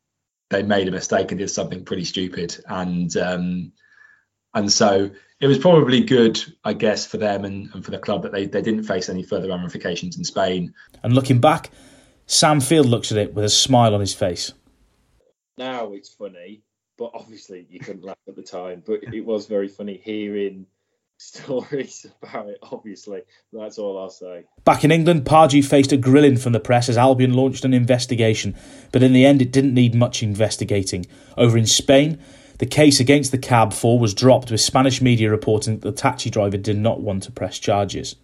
they 0.50 0.64
made 0.64 0.88
a 0.88 0.92
mistake 0.92 1.32
and 1.32 1.40
did 1.40 1.50
something 1.50 1.86
pretty 1.86 2.06
stupid, 2.06 2.56
and 2.68 3.16
um, 3.18 3.72
and 4.54 4.72
so 4.72 5.10
it 5.40 5.48
was 5.48 5.58
probably 5.58 6.02
good, 6.02 6.40
I 6.64 6.74
guess, 6.74 7.06
for 7.06 7.18
them 7.18 7.46
and, 7.46 7.70
and 7.74 7.84
for 7.84 7.92
the 7.92 7.98
club 7.98 8.22
that 8.24 8.32
they, 8.32 8.46
they 8.46 8.62
didn't 8.62 8.84
face 8.84 9.10
any 9.10 9.24
further 9.24 9.50
ramifications 9.50 10.18
in 10.18 10.24
Spain. 10.24 10.74
And 11.02 11.14
looking 11.14 11.42
back, 11.42 11.72
Sam 12.28 12.62
Field 12.62 12.86
looks 12.86 13.12
at 13.12 13.18
it 13.18 13.34
with 13.34 13.44
a 13.44 13.50
smile 13.50 13.96
on 13.96 14.02
his 14.02 14.14
face. 14.14 14.54
Now 15.58 15.94
it's 15.94 16.10
funny, 16.10 16.62
but 17.02 17.10
obviously 17.16 17.66
you 17.68 17.80
couldn't 17.80 18.04
laugh 18.04 18.20
at 18.28 18.36
the 18.36 18.44
time. 18.44 18.84
But 18.86 19.12
it 19.12 19.26
was 19.26 19.48
very 19.48 19.68
funny 19.68 20.00
hearing 20.04 20.68
stories 21.18 22.06
about 22.22 22.50
it, 22.50 22.60
obviously. 22.62 23.24
That's 23.52 23.80
all 23.80 23.98
I'll 23.98 24.12
say. 24.12 24.44
Back 24.66 24.84
in 24.84 24.92
England, 24.92 25.26
Pardew 25.26 25.66
faced 25.66 25.92
a 25.92 25.98
grilling 25.98 26.38
from 26.38 26.54
the 26.54 26.60
press 26.60 26.90
as 26.90 27.00
Albion 27.00 27.34
launched 27.34 27.66
an 27.66 27.74
investigation, 27.74 28.56
but 28.92 29.02
in 29.02 29.14
the 29.14 29.26
end 29.26 29.42
it 29.42 29.52
didn't 29.52 29.74
need 29.74 29.96
much 29.96 30.22
investigating. 30.22 31.08
Over 31.38 31.58
in 31.58 31.66
Spain, 31.66 32.20
the 32.60 32.68
case 32.68 33.00
against 33.00 33.32
the 33.32 33.40
cab 33.40 33.74
four 33.74 33.98
was 33.98 34.14
dropped 34.14 34.52
with 34.52 34.62
Spanish 34.62 35.02
media 35.02 35.32
reporting 35.32 35.80
that 35.80 35.88
the 35.88 35.92
taxi 35.92 36.30
driver 36.30 36.58
did 36.58 36.78
not 36.78 37.02
want 37.02 37.24
to 37.24 37.32
press 37.32 37.58
charges. 37.58 38.16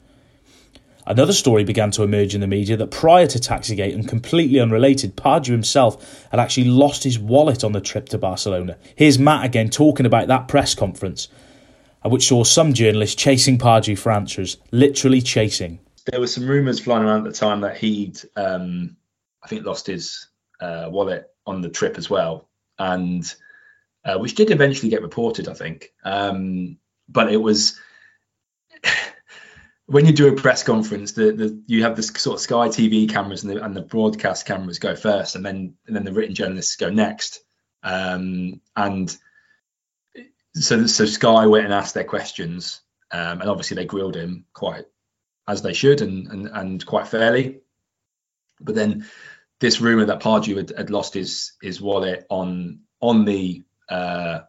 Another 1.07 1.31
story 1.31 1.63
began 1.63 1.89
to 1.91 2.03
emerge 2.03 2.35
in 2.35 2.41
the 2.41 2.47
media 2.47 2.75
that 2.75 2.91
prior 2.91 3.25
to 3.27 3.39
Taxigate 3.39 3.93
and 3.93 4.05
completely 4.05 4.59
unrelated, 4.59 5.15
Pardew 5.15 5.53
himself 5.53 6.27
had 6.31 6.39
actually 6.41 6.65
lost 6.65 7.05
his 7.05 7.17
wallet 7.17 7.63
on 7.63 7.71
the 7.71 7.79
trip 7.79 8.09
to 8.09 8.17
Barcelona. 8.17 8.77
Here's 8.93 9.17
Matt 9.17 9.45
again 9.45 9.69
talking 9.69 10.05
about 10.05 10.27
that 10.27 10.49
press 10.49 10.75
conference, 10.75 11.29
which 12.03 12.27
saw 12.27 12.43
some 12.43 12.73
journalists 12.73 13.15
chasing 13.15 13.57
Pardew 13.57 13.97
for 13.97 14.11
answers, 14.11 14.57
literally 14.71 15.21
chasing. 15.21 15.79
There 16.11 16.19
were 16.19 16.27
some 16.27 16.45
rumours 16.45 16.81
flying 16.81 17.05
around 17.05 17.25
at 17.25 17.31
the 17.31 17.39
time 17.39 17.61
that 17.61 17.77
he'd, 17.77 18.19
um, 18.35 18.97
I 19.41 19.47
think, 19.47 19.65
lost 19.65 19.87
his 19.87 20.27
uh, 20.59 20.89
wallet 20.91 21.25
on 21.45 21.61
the 21.61 21.69
trip 21.69 21.97
as 21.97 22.09
well, 22.09 22.49
and 22.77 23.23
uh, 24.03 24.17
which 24.17 24.35
did 24.35 24.51
eventually 24.51 24.89
get 24.89 25.01
reported, 25.01 25.47
I 25.47 25.53
think. 25.53 25.93
Um, 26.03 26.79
but 27.07 27.31
it 27.31 27.37
was 27.37 27.79
when 29.87 30.05
you 30.05 30.11
do 30.11 30.27
a 30.27 30.35
press 30.35 30.63
conference, 30.63 31.13
the, 31.13 31.31
the 31.31 31.63
you 31.65 31.83
have 31.83 31.95
this 31.95 32.07
sort 32.07 32.35
of 32.35 32.41
Sky 32.41 32.67
TV 32.67 33.09
cameras 33.09 33.43
and 33.43 33.53
the, 33.53 33.63
and 33.63 33.75
the 33.75 33.81
broadcast 33.81 34.45
cameras 34.45 34.79
go 34.79 34.95
first, 34.95 35.35
and 35.35 35.45
then 35.45 35.75
and 35.87 35.95
then 35.95 36.03
the 36.03 36.13
written 36.13 36.35
journalists 36.35 36.75
go 36.75 36.89
next. 36.89 37.39
Um, 37.83 38.61
and 38.75 39.15
so 40.53 40.85
so 40.87 41.05
Sky 41.05 41.47
went 41.47 41.65
and 41.65 41.73
asked 41.73 41.93
their 41.93 42.03
questions, 42.03 42.81
um, 43.11 43.39
and 43.39 43.49
obviously 43.49 43.75
they 43.75 43.85
grilled 43.85 44.15
him 44.15 44.45
quite 44.53 44.85
as 45.47 45.61
they 45.61 45.73
should 45.73 46.01
and 46.01 46.27
and, 46.27 46.47
and 46.47 46.85
quite 46.85 47.07
fairly. 47.07 47.61
But 48.59 48.75
then 48.75 49.07
this 49.61 49.79
rumor 49.79 50.05
that 50.05 50.19
Pardew 50.19 50.57
had, 50.57 50.73
had 50.75 50.89
lost 50.89 51.13
his 51.13 51.53
his 51.61 51.79
wallet 51.79 52.25
on 52.29 52.81
on 52.99 53.23
the 53.23 53.63
uh, 53.87 54.41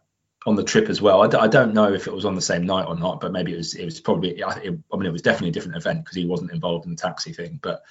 on 0.45 0.55
the 0.55 0.63
trip 0.63 0.89
as 0.89 1.01
well. 1.01 1.21
I 1.21 1.27
d- 1.27 1.37
I 1.37 1.47
don't 1.47 1.73
know 1.73 1.91
if 1.93 2.07
it 2.07 2.13
was 2.13 2.25
on 2.25 2.35
the 2.35 2.41
same 2.41 2.65
night 2.65 2.85
or 2.87 2.95
not, 2.95 3.19
but 3.19 3.31
maybe 3.31 3.53
it 3.53 3.57
was. 3.57 3.75
It 3.75 3.85
was 3.85 3.99
probably. 3.99 4.41
I, 4.41 4.51
it, 4.57 4.79
I 4.91 4.97
mean, 4.97 5.05
it 5.05 5.11
was 5.11 5.21
definitely 5.21 5.49
a 5.49 5.53
different 5.53 5.77
event 5.77 6.03
because 6.03 6.15
he 6.15 6.25
wasn't 6.25 6.51
involved 6.51 6.85
in 6.85 6.91
the 6.91 6.97
taxi 6.97 7.33
thing. 7.33 7.59
But 7.61 7.81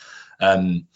um, 0.40 0.86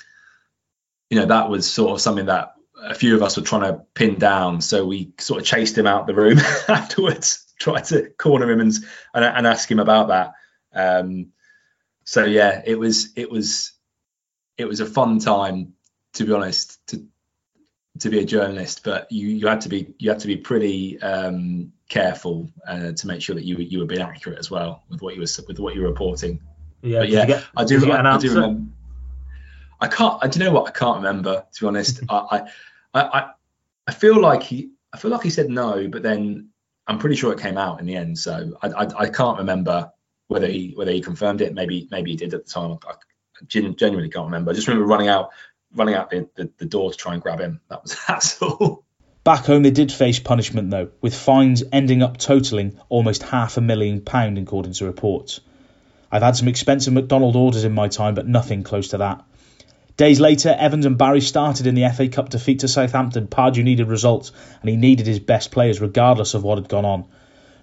you 1.11 1.21
know, 1.21 1.27
that 1.27 1.51
was 1.51 1.71
sort 1.71 1.93
of 1.93 2.01
something 2.01 2.27
that 2.27 2.55
a 2.83 2.95
few 2.95 3.15
of 3.15 3.23
us 3.23 3.37
were 3.37 3.43
trying 3.43 3.73
to 3.73 3.83
pin 3.95 4.19
down. 4.19 4.61
So 4.61 4.87
we 4.87 5.13
sort 5.19 5.41
of 5.41 5.47
chased 5.47 5.77
him 5.77 5.87
out 5.87 6.07
the 6.07 6.15
room 6.15 6.39
afterwards, 6.69 7.47
tried 7.59 7.85
to 7.87 8.11
corner 8.11 8.51
him 8.51 8.61
and 8.61 8.73
and, 9.15 9.25
and 9.25 9.47
ask 9.47 9.71
him 9.71 9.79
about 9.79 10.09
that. 10.09 10.33
Um, 10.75 11.33
so 12.05 12.25
yeah, 12.25 12.63
it 12.65 12.79
was 12.79 13.11
it 13.15 13.31
was 13.31 13.73
it 14.57 14.65
was 14.67 14.81
a 14.81 14.87
fun 14.87 15.19
time 15.19 15.75
to 16.15 16.25
be 16.25 16.33
honest 16.33 16.85
to 16.89 17.07
to 17.99 18.09
be 18.09 18.21
a 18.21 18.25
journalist, 18.25 18.83
but 18.85 19.11
you 19.13 19.29
you 19.29 19.47
had 19.47 19.61
to 19.63 19.69
be 19.69 19.95
you 19.99 20.11
had 20.11 20.21
to 20.21 20.27
be 20.27 20.37
pretty 20.37 21.01
um, 21.03 21.73
careful 21.89 22.51
uh, 22.67 22.93
to 22.93 23.07
make 23.07 23.21
sure 23.21 23.35
that 23.35 23.45
you 23.45 23.57
you 23.59 23.81
were 23.81 23.87
being 23.87 24.01
accurate 24.01 24.39
as 24.39 24.51
well 24.51 24.83
with 24.89 25.03
what 25.03 25.15
you 25.15 25.21
were 25.21 25.45
with 25.47 25.59
what 25.59 25.75
you 25.75 25.83
were 25.83 25.89
reporting. 25.89 26.41
Yeah, 26.81 27.01
but 27.01 27.09
yeah, 27.11 27.27
get, 27.27 27.45
I 27.57 27.65
do. 27.65 27.93
I, 27.93 28.15
I, 28.15 28.19
do 28.19 28.35
remember. 28.35 28.73
I 29.81 29.89
can't. 29.89 30.19
I 30.23 30.29
do 30.29 30.39
you 30.39 30.45
know 30.47 30.53
what 30.53 30.69
I 30.69 30.71
can't 30.73 30.97
remember. 30.97 31.45
To 31.53 31.61
be 31.61 31.67
honest, 31.67 32.01
I, 32.09 32.49
I 32.95 33.01
I 33.01 33.31
I 33.87 33.93
feel 33.93 34.21
like 34.21 34.43
he 34.43 34.71
I 34.93 34.97
feel 34.97 35.11
like 35.11 35.23
he 35.23 35.31
said 35.31 35.51
no, 35.51 35.87
but 35.89 36.03
then 36.03 36.49
I'm 36.87 36.99
pretty 36.99 37.17
sure 37.17 37.33
it 37.33 37.41
came 37.41 37.59
out 37.59 37.79
in 37.79 37.87
the 37.87 37.97
end. 37.97 38.19
So 38.19 38.57
I 38.63 38.69
I, 38.69 38.87
I 39.01 39.09
can't 39.11 39.39
remember 39.39 39.93
whether 40.29 40.47
he 40.47 40.73
whether 40.75 40.93
he 40.93 41.03
confirmed 41.03 41.43
it. 41.43 41.53
Maybe 41.55 41.89
maybe 41.91 42.13
he 42.13 42.17
did 42.17 42.33
at 42.33 42.47
the 42.47 42.51
time. 42.51 42.79
I, 42.89 42.93
I 42.93 42.95
genuinely 43.45 44.09
can't 44.09 44.27
remember. 44.27 44.51
I 44.51 44.55
just 44.55 44.67
remember 44.67 44.87
running 44.87 45.09
out 45.09 45.31
running 45.75 45.95
out 45.95 46.11
the, 46.11 46.29
the, 46.35 46.51
the 46.59 46.65
door 46.65 46.91
to 46.91 46.97
try 46.97 47.15
and 47.15 47.23
grab 47.23 47.41
him. 47.41 47.61
That 47.69 47.83
was 47.83 47.97
that's 48.09 48.41
all. 48.43 48.85
Back 49.25 49.45
home, 49.45 49.63
they 49.63 49.71
did 49.71 49.93
face 49.93 50.19
punishment 50.19 50.71
though, 50.71 50.91
with 51.01 51.15
fines 51.15 51.63
ending 51.71 52.03
up 52.03 52.17
totalling 52.17 52.81
almost 52.89 53.23
half 53.23 53.57
a 53.57 53.61
million 53.61 54.01
pound, 54.01 54.37
according 54.37 54.73
to 54.75 54.87
reports. 54.87 55.41
I've 56.11 56.23
had 56.23 56.37
some 56.37 56.49
expensive 56.49 56.93
McDonald 56.93 57.37
orders 57.37 57.65
in 57.65 57.73
my 57.73 57.89
time, 57.89 58.15
but 58.15 58.27
nothing 58.27 58.65
close 58.65 58.89
to 58.89 58.99
that. 58.99 59.25
Days 59.97 60.21
later, 60.21 60.55
Evans 60.59 60.87
and 60.87 60.99
Barry 60.99 61.21
started 61.21 61.67
in 61.67 61.75
the 61.75 61.89
FA 61.91 62.09
Cup 62.09 62.31
defeat 62.31 62.61
to 62.61 62.69
Southampton. 62.69 63.29
Pardew 63.29 63.63
needed 63.63 63.89
results, 63.89 64.33
and 64.61 64.69
he 64.69 64.77
needed 64.77 65.07
his 65.07 65.21
best 65.21 65.51
players 65.51 65.81
regardless 65.81 66.35
of 66.35 66.43
what 66.43 66.59
had 66.59 66.69
gone 66.69 66.85
on. 66.85 67.05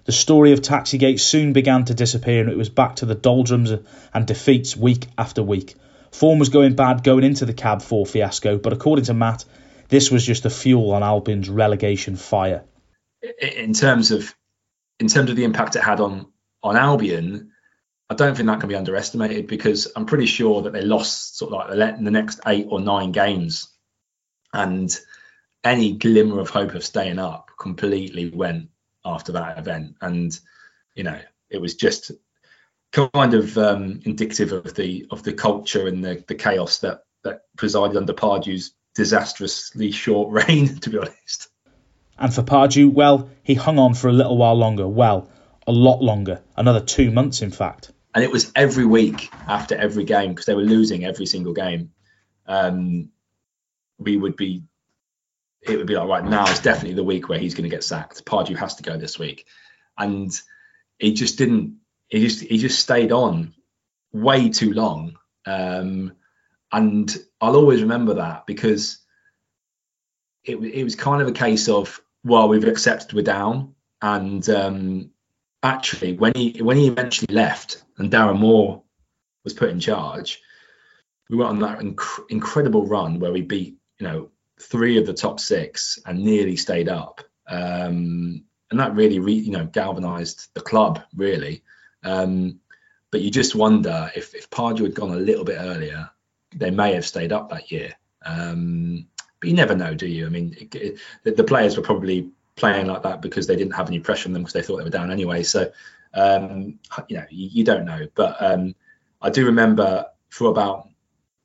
The 0.06 0.12
story 0.12 0.54
of 0.54 0.62
Taxigate 0.62 1.20
soon 1.20 1.54
began 1.54 1.86
to 1.86 1.94
disappear, 1.94 2.42
and 2.42 2.50
it 2.50 2.58
was 2.58 2.70
back 2.70 2.98
to 2.98 3.06
the 3.06 3.16
doldrums 3.16 3.74
and 4.14 4.26
defeats 4.26 4.78
week 4.78 5.08
after 5.18 5.44
week. 5.44 5.76
Form 6.12 6.40
was 6.40 6.50
going 6.50 6.76
bad 6.76 7.04
going 7.04 7.24
into 7.24 7.46
the 7.46 7.54
Cab 7.54 7.82
4 7.82 8.06
fiasco, 8.06 8.58
but 8.58 8.74
according 8.74 9.06
to 9.06 9.14
Matt, 9.14 9.46
this 9.90 10.12
was 10.12 10.26
just 10.26 10.44
the 10.44 10.50
fuel 10.50 10.92
on 10.92 11.04
Albion's 11.04 11.50
relegation 11.50 12.16
fire. 12.16 12.64
In 13.42 13.74
terms 13.74 14.12
of 14.12 14.34
in 15.00 15.08
terms 15.08 15.30
of 15.30 15.36
the 15.36 15.44
impact 15.44 15.76
it 15.76 15.84
had 15.84 16.00
on 16.00 16.28
on 16.64 16.76
Albion, 16.76 17.52
I 18.10 18.16
don't 18.16 18.36
think 18.36 18.48
that 18.48 18.60
can 18.60 18.70
be 18.70 18.76
underestimated 18.76 19.48
because 19.48 19.92
I'm 19.96 20.06
pretty 20.06 20.26
sure 20.26 20.64
that 20.64 20.74
they 20.74 20.82
lost 20.82 21.38
sort 21.38 21.54
of 21.54 21.78
like 21.78 21.98
the 21.98 22.12
next 22.12 22.40
eight 22.46 22.68
or 22.70 22.80
nine 22.80 23.12
games, 23.12 23.70
and 24.54 24.96
any 25.64 25.94
glimmer 25.94 26.40
of 26.40 26.50
hope 26.50 26.74
of 26.74 26.86
staying 26.86 27.20
up 27.20 27.50
completely 27.60 28.30
went 28.30 28.70
after 29.06 29.34
that 29.34 29.58
event. 29.58 29.96
And 30.02 30.38
you 30.96 31.04
know, 31.04 31.20
it 31.50 31.60
was 31.62 31.76
just 31.76 32.12
kind 32.92 33.34
of 33.34 33.58
um, 33.58 34.02
indicative 34.06 34.52
of 34.52 34.74
the 34.74 35.08
of 35.12 35.24
the 35.24 35.34
culture 35.34 35.88
and 35.88 36.04
the, 36.04 36.24
the 36.28 36.36
chaos 36.36 36.80
that 36.80 37.04
that 37.24 37.42
presided 37.58 37.98
under 37.98 38.14
Pardew's 38.14 38.74
disastrously 38.96 39.92
short 39.92 40.32
reign, 40.48 40.80
to 40.80 40.90
be 40.90 40.98
honest. 40.98 41.50
And 42.18 42.34
for 42.34 42.44
Pardew, 42.44 42.92
well, 42.92 43.30
he 43.44 43.56
hung 43.56 43.80
on 43.80 43.94
for 43.94 44.10
a 44.10 44.14
little 44.14 44.38
while 44.38 44.56
longer. 44.56 44.88
Well, 44.88 45.30
a 45.66 45.72
lot 45.72 46.02
longer. 46.02 46.42
Another 46.58 46.82
two 46.82 47.12
months, 47.12 47.42
in 47.42 47.52
fact. 47.52 47.92
And 48.14 48.24
it 48.24 48.32
was 48.32 48.52
every 48.56 48.86
week 48.86 49.30
after 49.48 49.76
every 49.76 50.04
game 50.04 50.30
because 50.32 50.46
they 50.46 50.56
were 50.56 50.62
losing 50.62 51.06
every 51.06 51.26
single 51.26 51.54
game. 51.54 51.92
Um, 52.46 53.10
we 53.98 54.18
would 54.18 54.36
be, 54.36 54.64
it 55.62 55.78
would 55.78 55.88
be 55.88 55.96
like, 55.96 56.08
right 56.08 56.26
now 56.26 56.50
is 56.50 56.60
definitely 56.60 56.96
the 56.96 57.04
week 57.04 57.30
where 57.30 57.40
he's 57.40 57.54
going 57.54 57.70
to 57.70 57.76
get 57.76 57.84
sacked. 57.84 58.26
Pardew 58.26 58.58
has 58.58 58.76
to 58.76 58.84
go 58.84 58.98
this 58.98 59.18
week. 59.18 59.46
And 59.98 60.32
he 60.98 61.14
just 61.14 61.38
didn't, 61.38 61.78
he 62.10 62.22
just, 62.22 62.42
he 62.42 62.58
just 62.58 62.80
stayed 62.80 63.12
on 63.12 63.54
way 64.12 64.50
too 64.50 64.74
long. 64.74 65.18
Um, 65.46 66.14
and 66.72 67.16
I'll 67.42 67.56
always 67.56 67.82
remember 67.82 68.16
that 68.16 68.46
because 68.46 69.00
it, 70.44 70.56
it 70.56 70.84
was 70.84 70.96
kind 70.96 71.22
of 71.22 71.28
a 71.28 71.34
case 71.34 71.68
of 71.68 72.02
well 72.24 72.50
we've 72.50 72.64
accepted 72.64 73.14
we're 73.14 73.24
down. 73.24 73.76
And 74.02 74.48
um, 74.50 75.12
actually 75.64 76.14
when 76.14 76.34
he 76.36 76.62
when 76.62 76.78
he 76.78 76.88
eventually 76.88 77.34
left 77.34 77.84
and 77.98 78.12
Darren 78.12 78.40
Moore 78.40 78.84
was 79.44 79.54
put 79.54 79.70
in 79.70 79.80
charge 79.80 80.42
we 81.30 81.38
went 81.38 81.50
on 81.50 81.60
that 81.60 81.80
inc- 81.80 82.30
incredible 82.30 82.86
run 82.86 83.20
where 83.20 83.32
we 83.32 83.42
beat 83.42 83.78
you 84.00 84.08
know 84.08 84.30
three 84.60 84.98
of 84.98 85.06
the 85.06 85.14
top 85.14 85.40
six 85.40 86.00
and 86.06 86.24
nearly 86.24 86.56
stayed 86.56 86.90
up. 86.90 87.22
Um, 87.48 88.44
and 88.72 88.80
that 88.80 88.94
really 88.94 89.20
re- 89.20 89.34
you 89.34 89.52
know 89.52 89.66
galvanized 89.66 90.50
the 90.54 90.62
club 90.62 91.02
really 91.16 91.64
um, 92.04 92.60
but 93.12 93.22
you 93.22 93.32
just 93.32 93.56
wonder 93.56 94.12
if 94.16 94.34
if 94.36 94.50
Pardew 94.50 94.84
had 94.84 94.96
gone 94.96 95.12
a 95.12 95.18
little 95.18 95.46
bit 95.46 95.58
earlier 95.60 96.10
they 96.56 96.72
may 96.72 96.94
have 96.94 97.06
stayed 97.06 97.32
up 97.32 97.50
that 97.50 97.72
year 97.72 97.94
um, 98.26 99.08
but 99.40 99.50
you 99.50 99.56
never 99.56 99.76
know, 99.76 99.94
do 99.94 100.08
you? 100.08 100.26
I 100.26 100.30
mean, 100.30 100.56
it, 100.60 100.76
it, 100.76 101.00
the 101.36 101.44
players 101.44 101.78
were 101.78 101.84
probably 101.84 102.30
playing 102.56 102.88
like 102.88 103.04
that 103.04 103.22
because 103.22 103.48
they 103.48 103.56
didn't 103.56 103.74
have 103.74 103.88
any 103.88 104.00
pressure 104.00 104.28
on 104.28 104.34
them 104.34 104.44
because 104.44 104.54
they 104.54 104.62
thought 104.62 104.78
they 104.78 104.84
were 104.84 104.90
down 104.90 105.12
anyway. 105.12 105.44
So, 105.44 105.72
um, 106.14 106.80
you 107.08 107.18
know, 107.18 107.26
you, 107.30 107.50
you, 107.52 107.64
don't 107.64 107.86
know. 107.86 108.08
But 108.16 108.36
um, 108.42 108.76
I 109.22 109.30
do 109.30 109.46
remember 109.46 110.08
for 110.30 110.50
about 110.50 110.90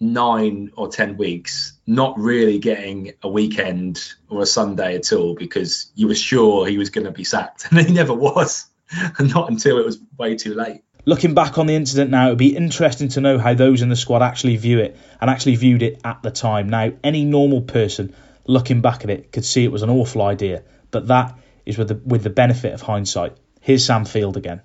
nine 0.00 0.72
or 0.76 0.88
ten 0.88 1.16
weeks 1.16 1.74
not 1.86 2.18
really 2.18 2.58
getting 2.58 3.12
a 3.22 3.28
weekend 3.28 4.12
or 4.28 4.42
a 4.42 4.46
Sunday 4.46 4.96
at 4.96 5.12
all 5.12 5.36
because 5.36 5.92
you 5.94 6.08
were 6.08 6.16
sure 6.16 6.66
he 6.66 6.78
was 6.78 6.90
going 6.90 7.04
to 7.04 7.12
be 7.12 7.24
sacked, 7.24 7.68
and 7.70 7.80
he 7.80 7.94
never 7.94 8.14
was, 8.14 8.66
not 9.20 9.50
until 9.50 9.78
it 9.78 9.84
was 9.84 9.98
way 10.18 10.36
too 10.36 10.54
late. 10.54 10.82
Looking 11.06 11.34
back 11.34 11.58
on 11.58 11.66
the 11.66 11.74
incident 11.74 12.10
now, 12.10 12.26
it 12.26 12.30
would 12.30 12.38
be 12.38 12.56
interesting 12.56 13.08
to 13.10 13.20
know 13.20 13.38
how 13.38 13.52
those 13.52 13.82
in 13.82 13.90
the 13.90 13.96
squad 13.96 14.22
actually 14.22 14.56
view 14.56 14.78
it 14.78 14.96
and 15.20 15.28
actually 15.28 15.56
viewed 15.56 15.82
it 15.82 16.00
at 16.02 16.22
the 16.22 16.30
time. 16.30 16.70
Now, 16.70 16.92
any 17.02 17.24
normal 17.24 17.60
person 17.60 18.14
looking 18.46 18.80
back 18.80 19.04
at 19.04 19.10
it 19.10 19.30
could 19.30 19.44
see 19.44 19.64
it 19.64 19.72
was 19.72 19.82
an 19.82 19.90
awful 19.90 20.22
idea, 20.22 20.62
but 20.90 21.08
that 21.08 21.38
is 21.66 21.76
with 21.76 21.88
the 21.88 22.00
with 22.04 22.22
the 22.22 22.30
benefit 22.30 22.72
of 22.72 22.80
hindsight. 22.80 23.36
Here's 23.60 23.84
Sam 23.84 24.04
Field 24.04 24.36
again. 24.36 24.62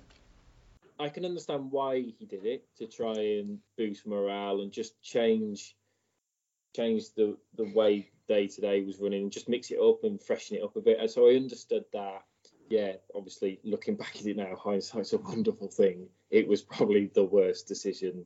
I 0.98 1.08
can 1.08 1.24
understand 1.24 1.70
why 1.70 2.00
he 2.00 2.26
did 2.26 2.44
it 2.44 2.64
to 2.76 2.86
try 2.86 3.14
and 3.14 3.58
boost 3.78 4.06
morale 4.06 4.60
and 4.60 4.70
just 4.70 5.00
change 5.02 5.74
change 6.74 7.12
the 7.16 7.36
the 7.56 7.70
way 7.74 8.10
day 8.28 8.46
to 8.46 8.60
day 8.60 8.82
was 8.82 8.98
running 8.98 9.24
and 9.24 9.32
just 9.32 9.48
mix 9.48 9.70
it 9.70 9.78
up 9.78 10.04
and 10.04 10.22
freshen 10.22 10.56
it 10.56 10.62
up 10.62 10.76
a 10.76 10.80
bit. 10.80 11.10
So 11.10 11.28
I 11.28 11.34
understood 11.34 11.84
that 11.92 12.22
yeah, 12.70 12.92
obviously 13.14 13.58
looking 13.64 13.96
back 13.96 14.16
at 14.16 14.26
it 14.26 14.36
now, 14.36 14.56
hindsight's 14.56 15.12
a 15.12 15.18
wonderful 15.18 15.68
thing. 15.68 16.06
It 16.30 16.46
was 16.48 16.62
probably 16.62 17.10
the 17.12 17.24
worst 17.24 17.66
decision, 17.66 18.24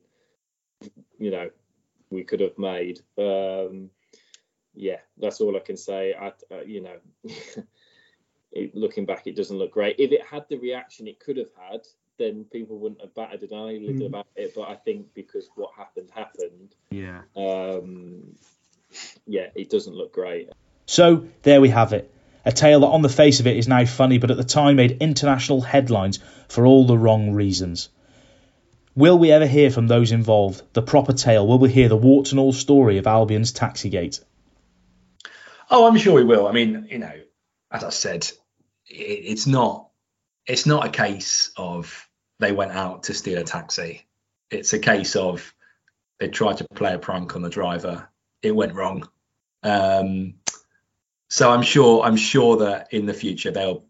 you 1.17 1.31
know, 1.31 1.49
we 2.11 2.23
could 2.23 2.39
have 2.39 2.57
made. 2.57 3.01
Um, 3.17 3.89
yeah, 4.75 4.97
that's 5.17 5.41
all 5.41 5.57
I 5.57 5.61
can 5.61 5.77
say. 5.77 6.13
I, 6.13 6.27
uh, 6.53 6.61
you 6.63 6.81
know, 6.81 6.97
it, 8.51 8.75
looking 8.75 9.07
back, 9.07 9.25
it 9.25 9.35
doesn't 9.35 9.57
look 9.57 9.71
great. 9.71 9.95
If 9.99 10.11
it 10.11 10.23
had 10.23 10.45
the 10.47 10.57
reaction 10.57 11.07
it 11.07 11.19
could 11.19 11.37
have 11.37 11.49
had, 11.69 11.81
then 12.19 12.45
people 12.45 12.77
wouldn't 12.77 13.01
have 13.01 13.15
batted 13.15 13.41
an 13.51 13.57
eyelid 13.57 13.97
mm. 13.97 14.05
about 14.05 14.27
it. 14.35 14.53
But 14.55 14.69
I 14.69 14.75
think 14.75 15.13
because 15.15 15.49
what 15.55 15.71
happened 15.75 16.11
happened, 16.13 16.75
yeah, 16.91 17.21
um, 17.35 18.35
yeah, 19.25 19.47
it 19.55 19.71
doesn't 19.71 19.95
look 19.95 20.13
great. 20.13 20.49
So 20.85 21.27
there 21.41 21.61
we 21.61 21.69
have 21.69 21.93
it. 21.93 22.11
A 22.45 22.51
tale 22.51 22.81
that 22.81 22.87
on 22.87 23.01
the 23.01 23.09
face 23.09 23.39
of 23.39 23.47
it 23.47 23.57
is 23.57 23.67
now 23.67 23.85
funny, 23.85 24.19
but 24.19 24.31
at 24.31 24.37
the 24.37 24.43
time 24.43 24.75
made 24.75 25.01
international 25.01 25.61
headlines 25.61 26.19
for 26.47 26.65
all 26.65 26.85
the 26.85 26.97
wrong 26.97 27.33
reasons. 27.33 27.89
Will 28.95 29.17
we 29.17 29.31
ever 29.31 29.47
hear 29.47 29.71
from 29.71 29.87
those 29.87 30.11
involved 30.11 30.61
the 30.73 30.81
proper 30.81 31.11
tale? 31.11 31.45
Will 31.45 31.59
we 31.59 31.71
hear 31.71 31.89
the 31.89 31.97
warts 31.97 32.31
and 32.31 32.39
all 32.39 32.53
story 32.53 32.97
of 32.97 33.07
Albion's 33.07 33.51
Taxigate? 33.51 34.23
Oh, 35.69 35.87
I'm 35.87 35.97
sure 35.97 36.13
we 36.13 36.23
will. 36.23 36.47
I 36.47 36.51
mean, 36.51 36.87
you 36.89 36.99
know, 36.99 37.19
as 37.71 37.83
I 37.83 37.89
said, 37.89 38.31
it's 38.87 39.47
not 39.47 39.89
it's 40.45 40.65
not 40.65 40.85
a 40.85 40.91
case 40.91 41.51
of 41.57 42.07
they 42.39 42.51
went 42.51 42.71
out 42.71 43.03
to 43.03 43.13
steal 43.13 43.39
a 43.39 43.43
taxi. 43.43 44.05
It's 44.51 44.73
a 44.73 44.79
case 44.79 45.15
of 45.15 45.53
they 46.19 46.27
tried 46.27 46.57
to 46.57 46.67
play 46.75 46.93
a 46.93 46.99
prank 46.99 47.35
on 47.35 47.41
the 47.41 47.49
driver. 47.49 48.07
It 48.41 48.55
went 48.55 48.75
wrong. 48.75 49.09
Um, 49.63 50.35
so 51.35 51.51
I'm 51.51 51.63
sure 51.63 52.01
I'm 52.01 52.15
sure 52.15 52.55
that 52.59 52.93
in 52.93 53.05
the 53.05 53.13
future 53.13 53.51
they'll 53.51 53.83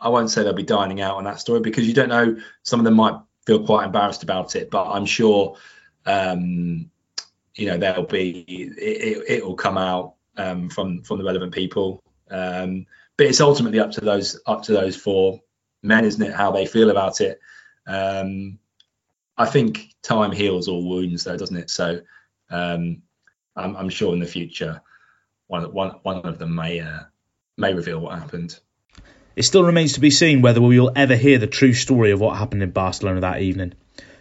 I 0.00 0.08
won't 0.08 0.30
say 0.30 0.42
they'll 0.42 0.54
be 0.54 0.62
dining 0.62 1.02
out 1.02 1.16
on 1.16 1.24
that 1.24 1.38
story 1.38 1.60
because 1.60 1.86
you 1.86 1.92
don't 1.92 2.08
know 2.08 2.38
some 2.62 2.80
of 2.80 2.84
them 2.84 2.94
might 2.94 3.20
feel 3.44 3.66
quite 3.66 3.84
embarrassed 3.84 4.22
about 4.22 4.56
it, 4.56 4.70
but 4.70 4.88
I'm 4.88 5.04
sure 5.04 5.58
um, 6.06 6.90
you 7.54 7.66
know 7.66 7.76
there'll 7.76 8.04
be 8.06 8.46
it, 8.48 9.24
it 9.28 9.44
will 9.44 9.56
come 9.56 9.76
out 9.76 10.14
um, 10.38 10.70
from 10.70 11.02
from 11.02 11.18
the 11.18 11.24
relevant 11.24 11.52
people. 11.52 12.02
Um, 12.30 12.86
but 13.18 13.26
it's 13.26 13.42
ultimately 13.42 13.78
up 13.78 13.90
to 13.90 14.00
those 14.00 14.40
up 14.46 14.62
to 14.62 14.72
those 14.72 14.96
four 14.96 15.42
men, 15.82 16.06
isn't 16.06 16.22
it? 16.22 16.32
How 16.32 16.50
they 16.50 16.64
feel 16.64 16.88
about 16.88 17.20
it. 17.20 17.40
Um, 17.86 18.58
I 19.36 19.44
think 19.44 19.94
time 20.02 20.32
heals 20.32 20.66
all 20.66 20.88
wounds, 20.88 21.24
though, 21.24 21.36
doesn't 21.36 21.58
it? 21.58 21.68
So 21.68 22.00
um, 22.48 23.02
I'm, 23.54 23.76
I'm 23.76 23.90
sure 23.90 24.14
in 24.14 24.20
the 24.20 24.26
future 24.26 24.80
one 25.48 25.72
one 25.72 25.90
one 26.02 26.24
of 26.24 26.38
them 26.38 26.54
may 26.54 26.80
uh, 26.80 27.00
may 27.56 27.74
reveal 27.74 27.98
what 28.00 28.18
happened. 28.18 28.58
It 29.36 29.44
still 29.44 29.64
remains 29.64 29.94
to 29.94 30.00
be 30.00 30.10
seen 30.10 30.42
whether 30.42 30.62
we 30.62 30.80
will 30.80 30.92
ever 30.96 31.14
hear 31.14 31.38
the 31.38 31.46
true 31.46 31.74
story 31.74 32.10
of 32.10 32.20
what 32.20 32.38
happened 32.38 32.62
in 32.62 32.70
Barcelona 32.70 33.20
that 33.20 33.42
evening. 33.42 33.74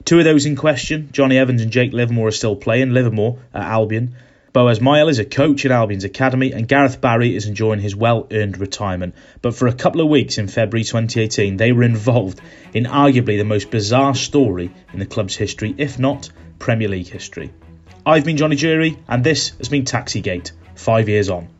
Two 0.03 0.19
of 0.19 0.25
those 0.25 0.45
in 0.45 0.55
question, 0.55 1.09
Jonny 1.11 1.37
Evans 1.37 1.61
and 1.61 1.71
Jake 1.71 1.93
Livermore, 1.93 2.27
are 2.27 2.31
still 2.31 2.55
playing. 2.55 2.91
Livermore 2.91 3.39
at 3.53 3.63
Albion. 3.63 4.15
Boaz 4.53 4.79
Myhill 4.79 5.09
is 5.09 5.19
a 5.19 5.25
coach 5.25 5.65
at 5.65 5.71
Albion's 5.71 6.03
academy, 6.03 6.51
and 6.51 6.67
Gareth 6.67 7.01
Barry 7.01 7.35
is 7.35 7.45
enjoying 7.45 7.79
his 7.79 7.95
well 7.95 8.27
earned 8.31 8.57
retirement. 8.57 9.15
But 9.41 9.55
for 9.55 9.67
a 9.67 9.73
couple 9.73 10.01
of 10.01 10.09
weeks 10.09 10.37
in 10.37 10.47
February 10.47 10.83
2018, 10.83 11.57
they 11.57 11.71
were 11.71 11.83
involved 11.83 12.39
in 12.73 12.83
arguably 12.83 13.37
the 13.37 13.43
most 13.45 13.71
bizarre 13.71 14.15
story 14.15 14.69
in 14.93 14.99
the 14.99 15.05
club's 15.05 15.35
history, 15.35 15.73
if 15.77 15.97
not 15.97 16.29
Premier 16.59 16.87
League 16.87 17.09
history. 17.09 17.51
I've 18.05 18.25
been 18.25 18.37
Johnny 18.37 18.55
Jury, 18.55 18.97
and 19.07 19.23
this 19.23 19.49
has 19.57 19.69
been 19.69 19.85
Taxigate 19.85 20.51
five 20.75 21.09
years 21.09 21.29
on. 21.29 21.54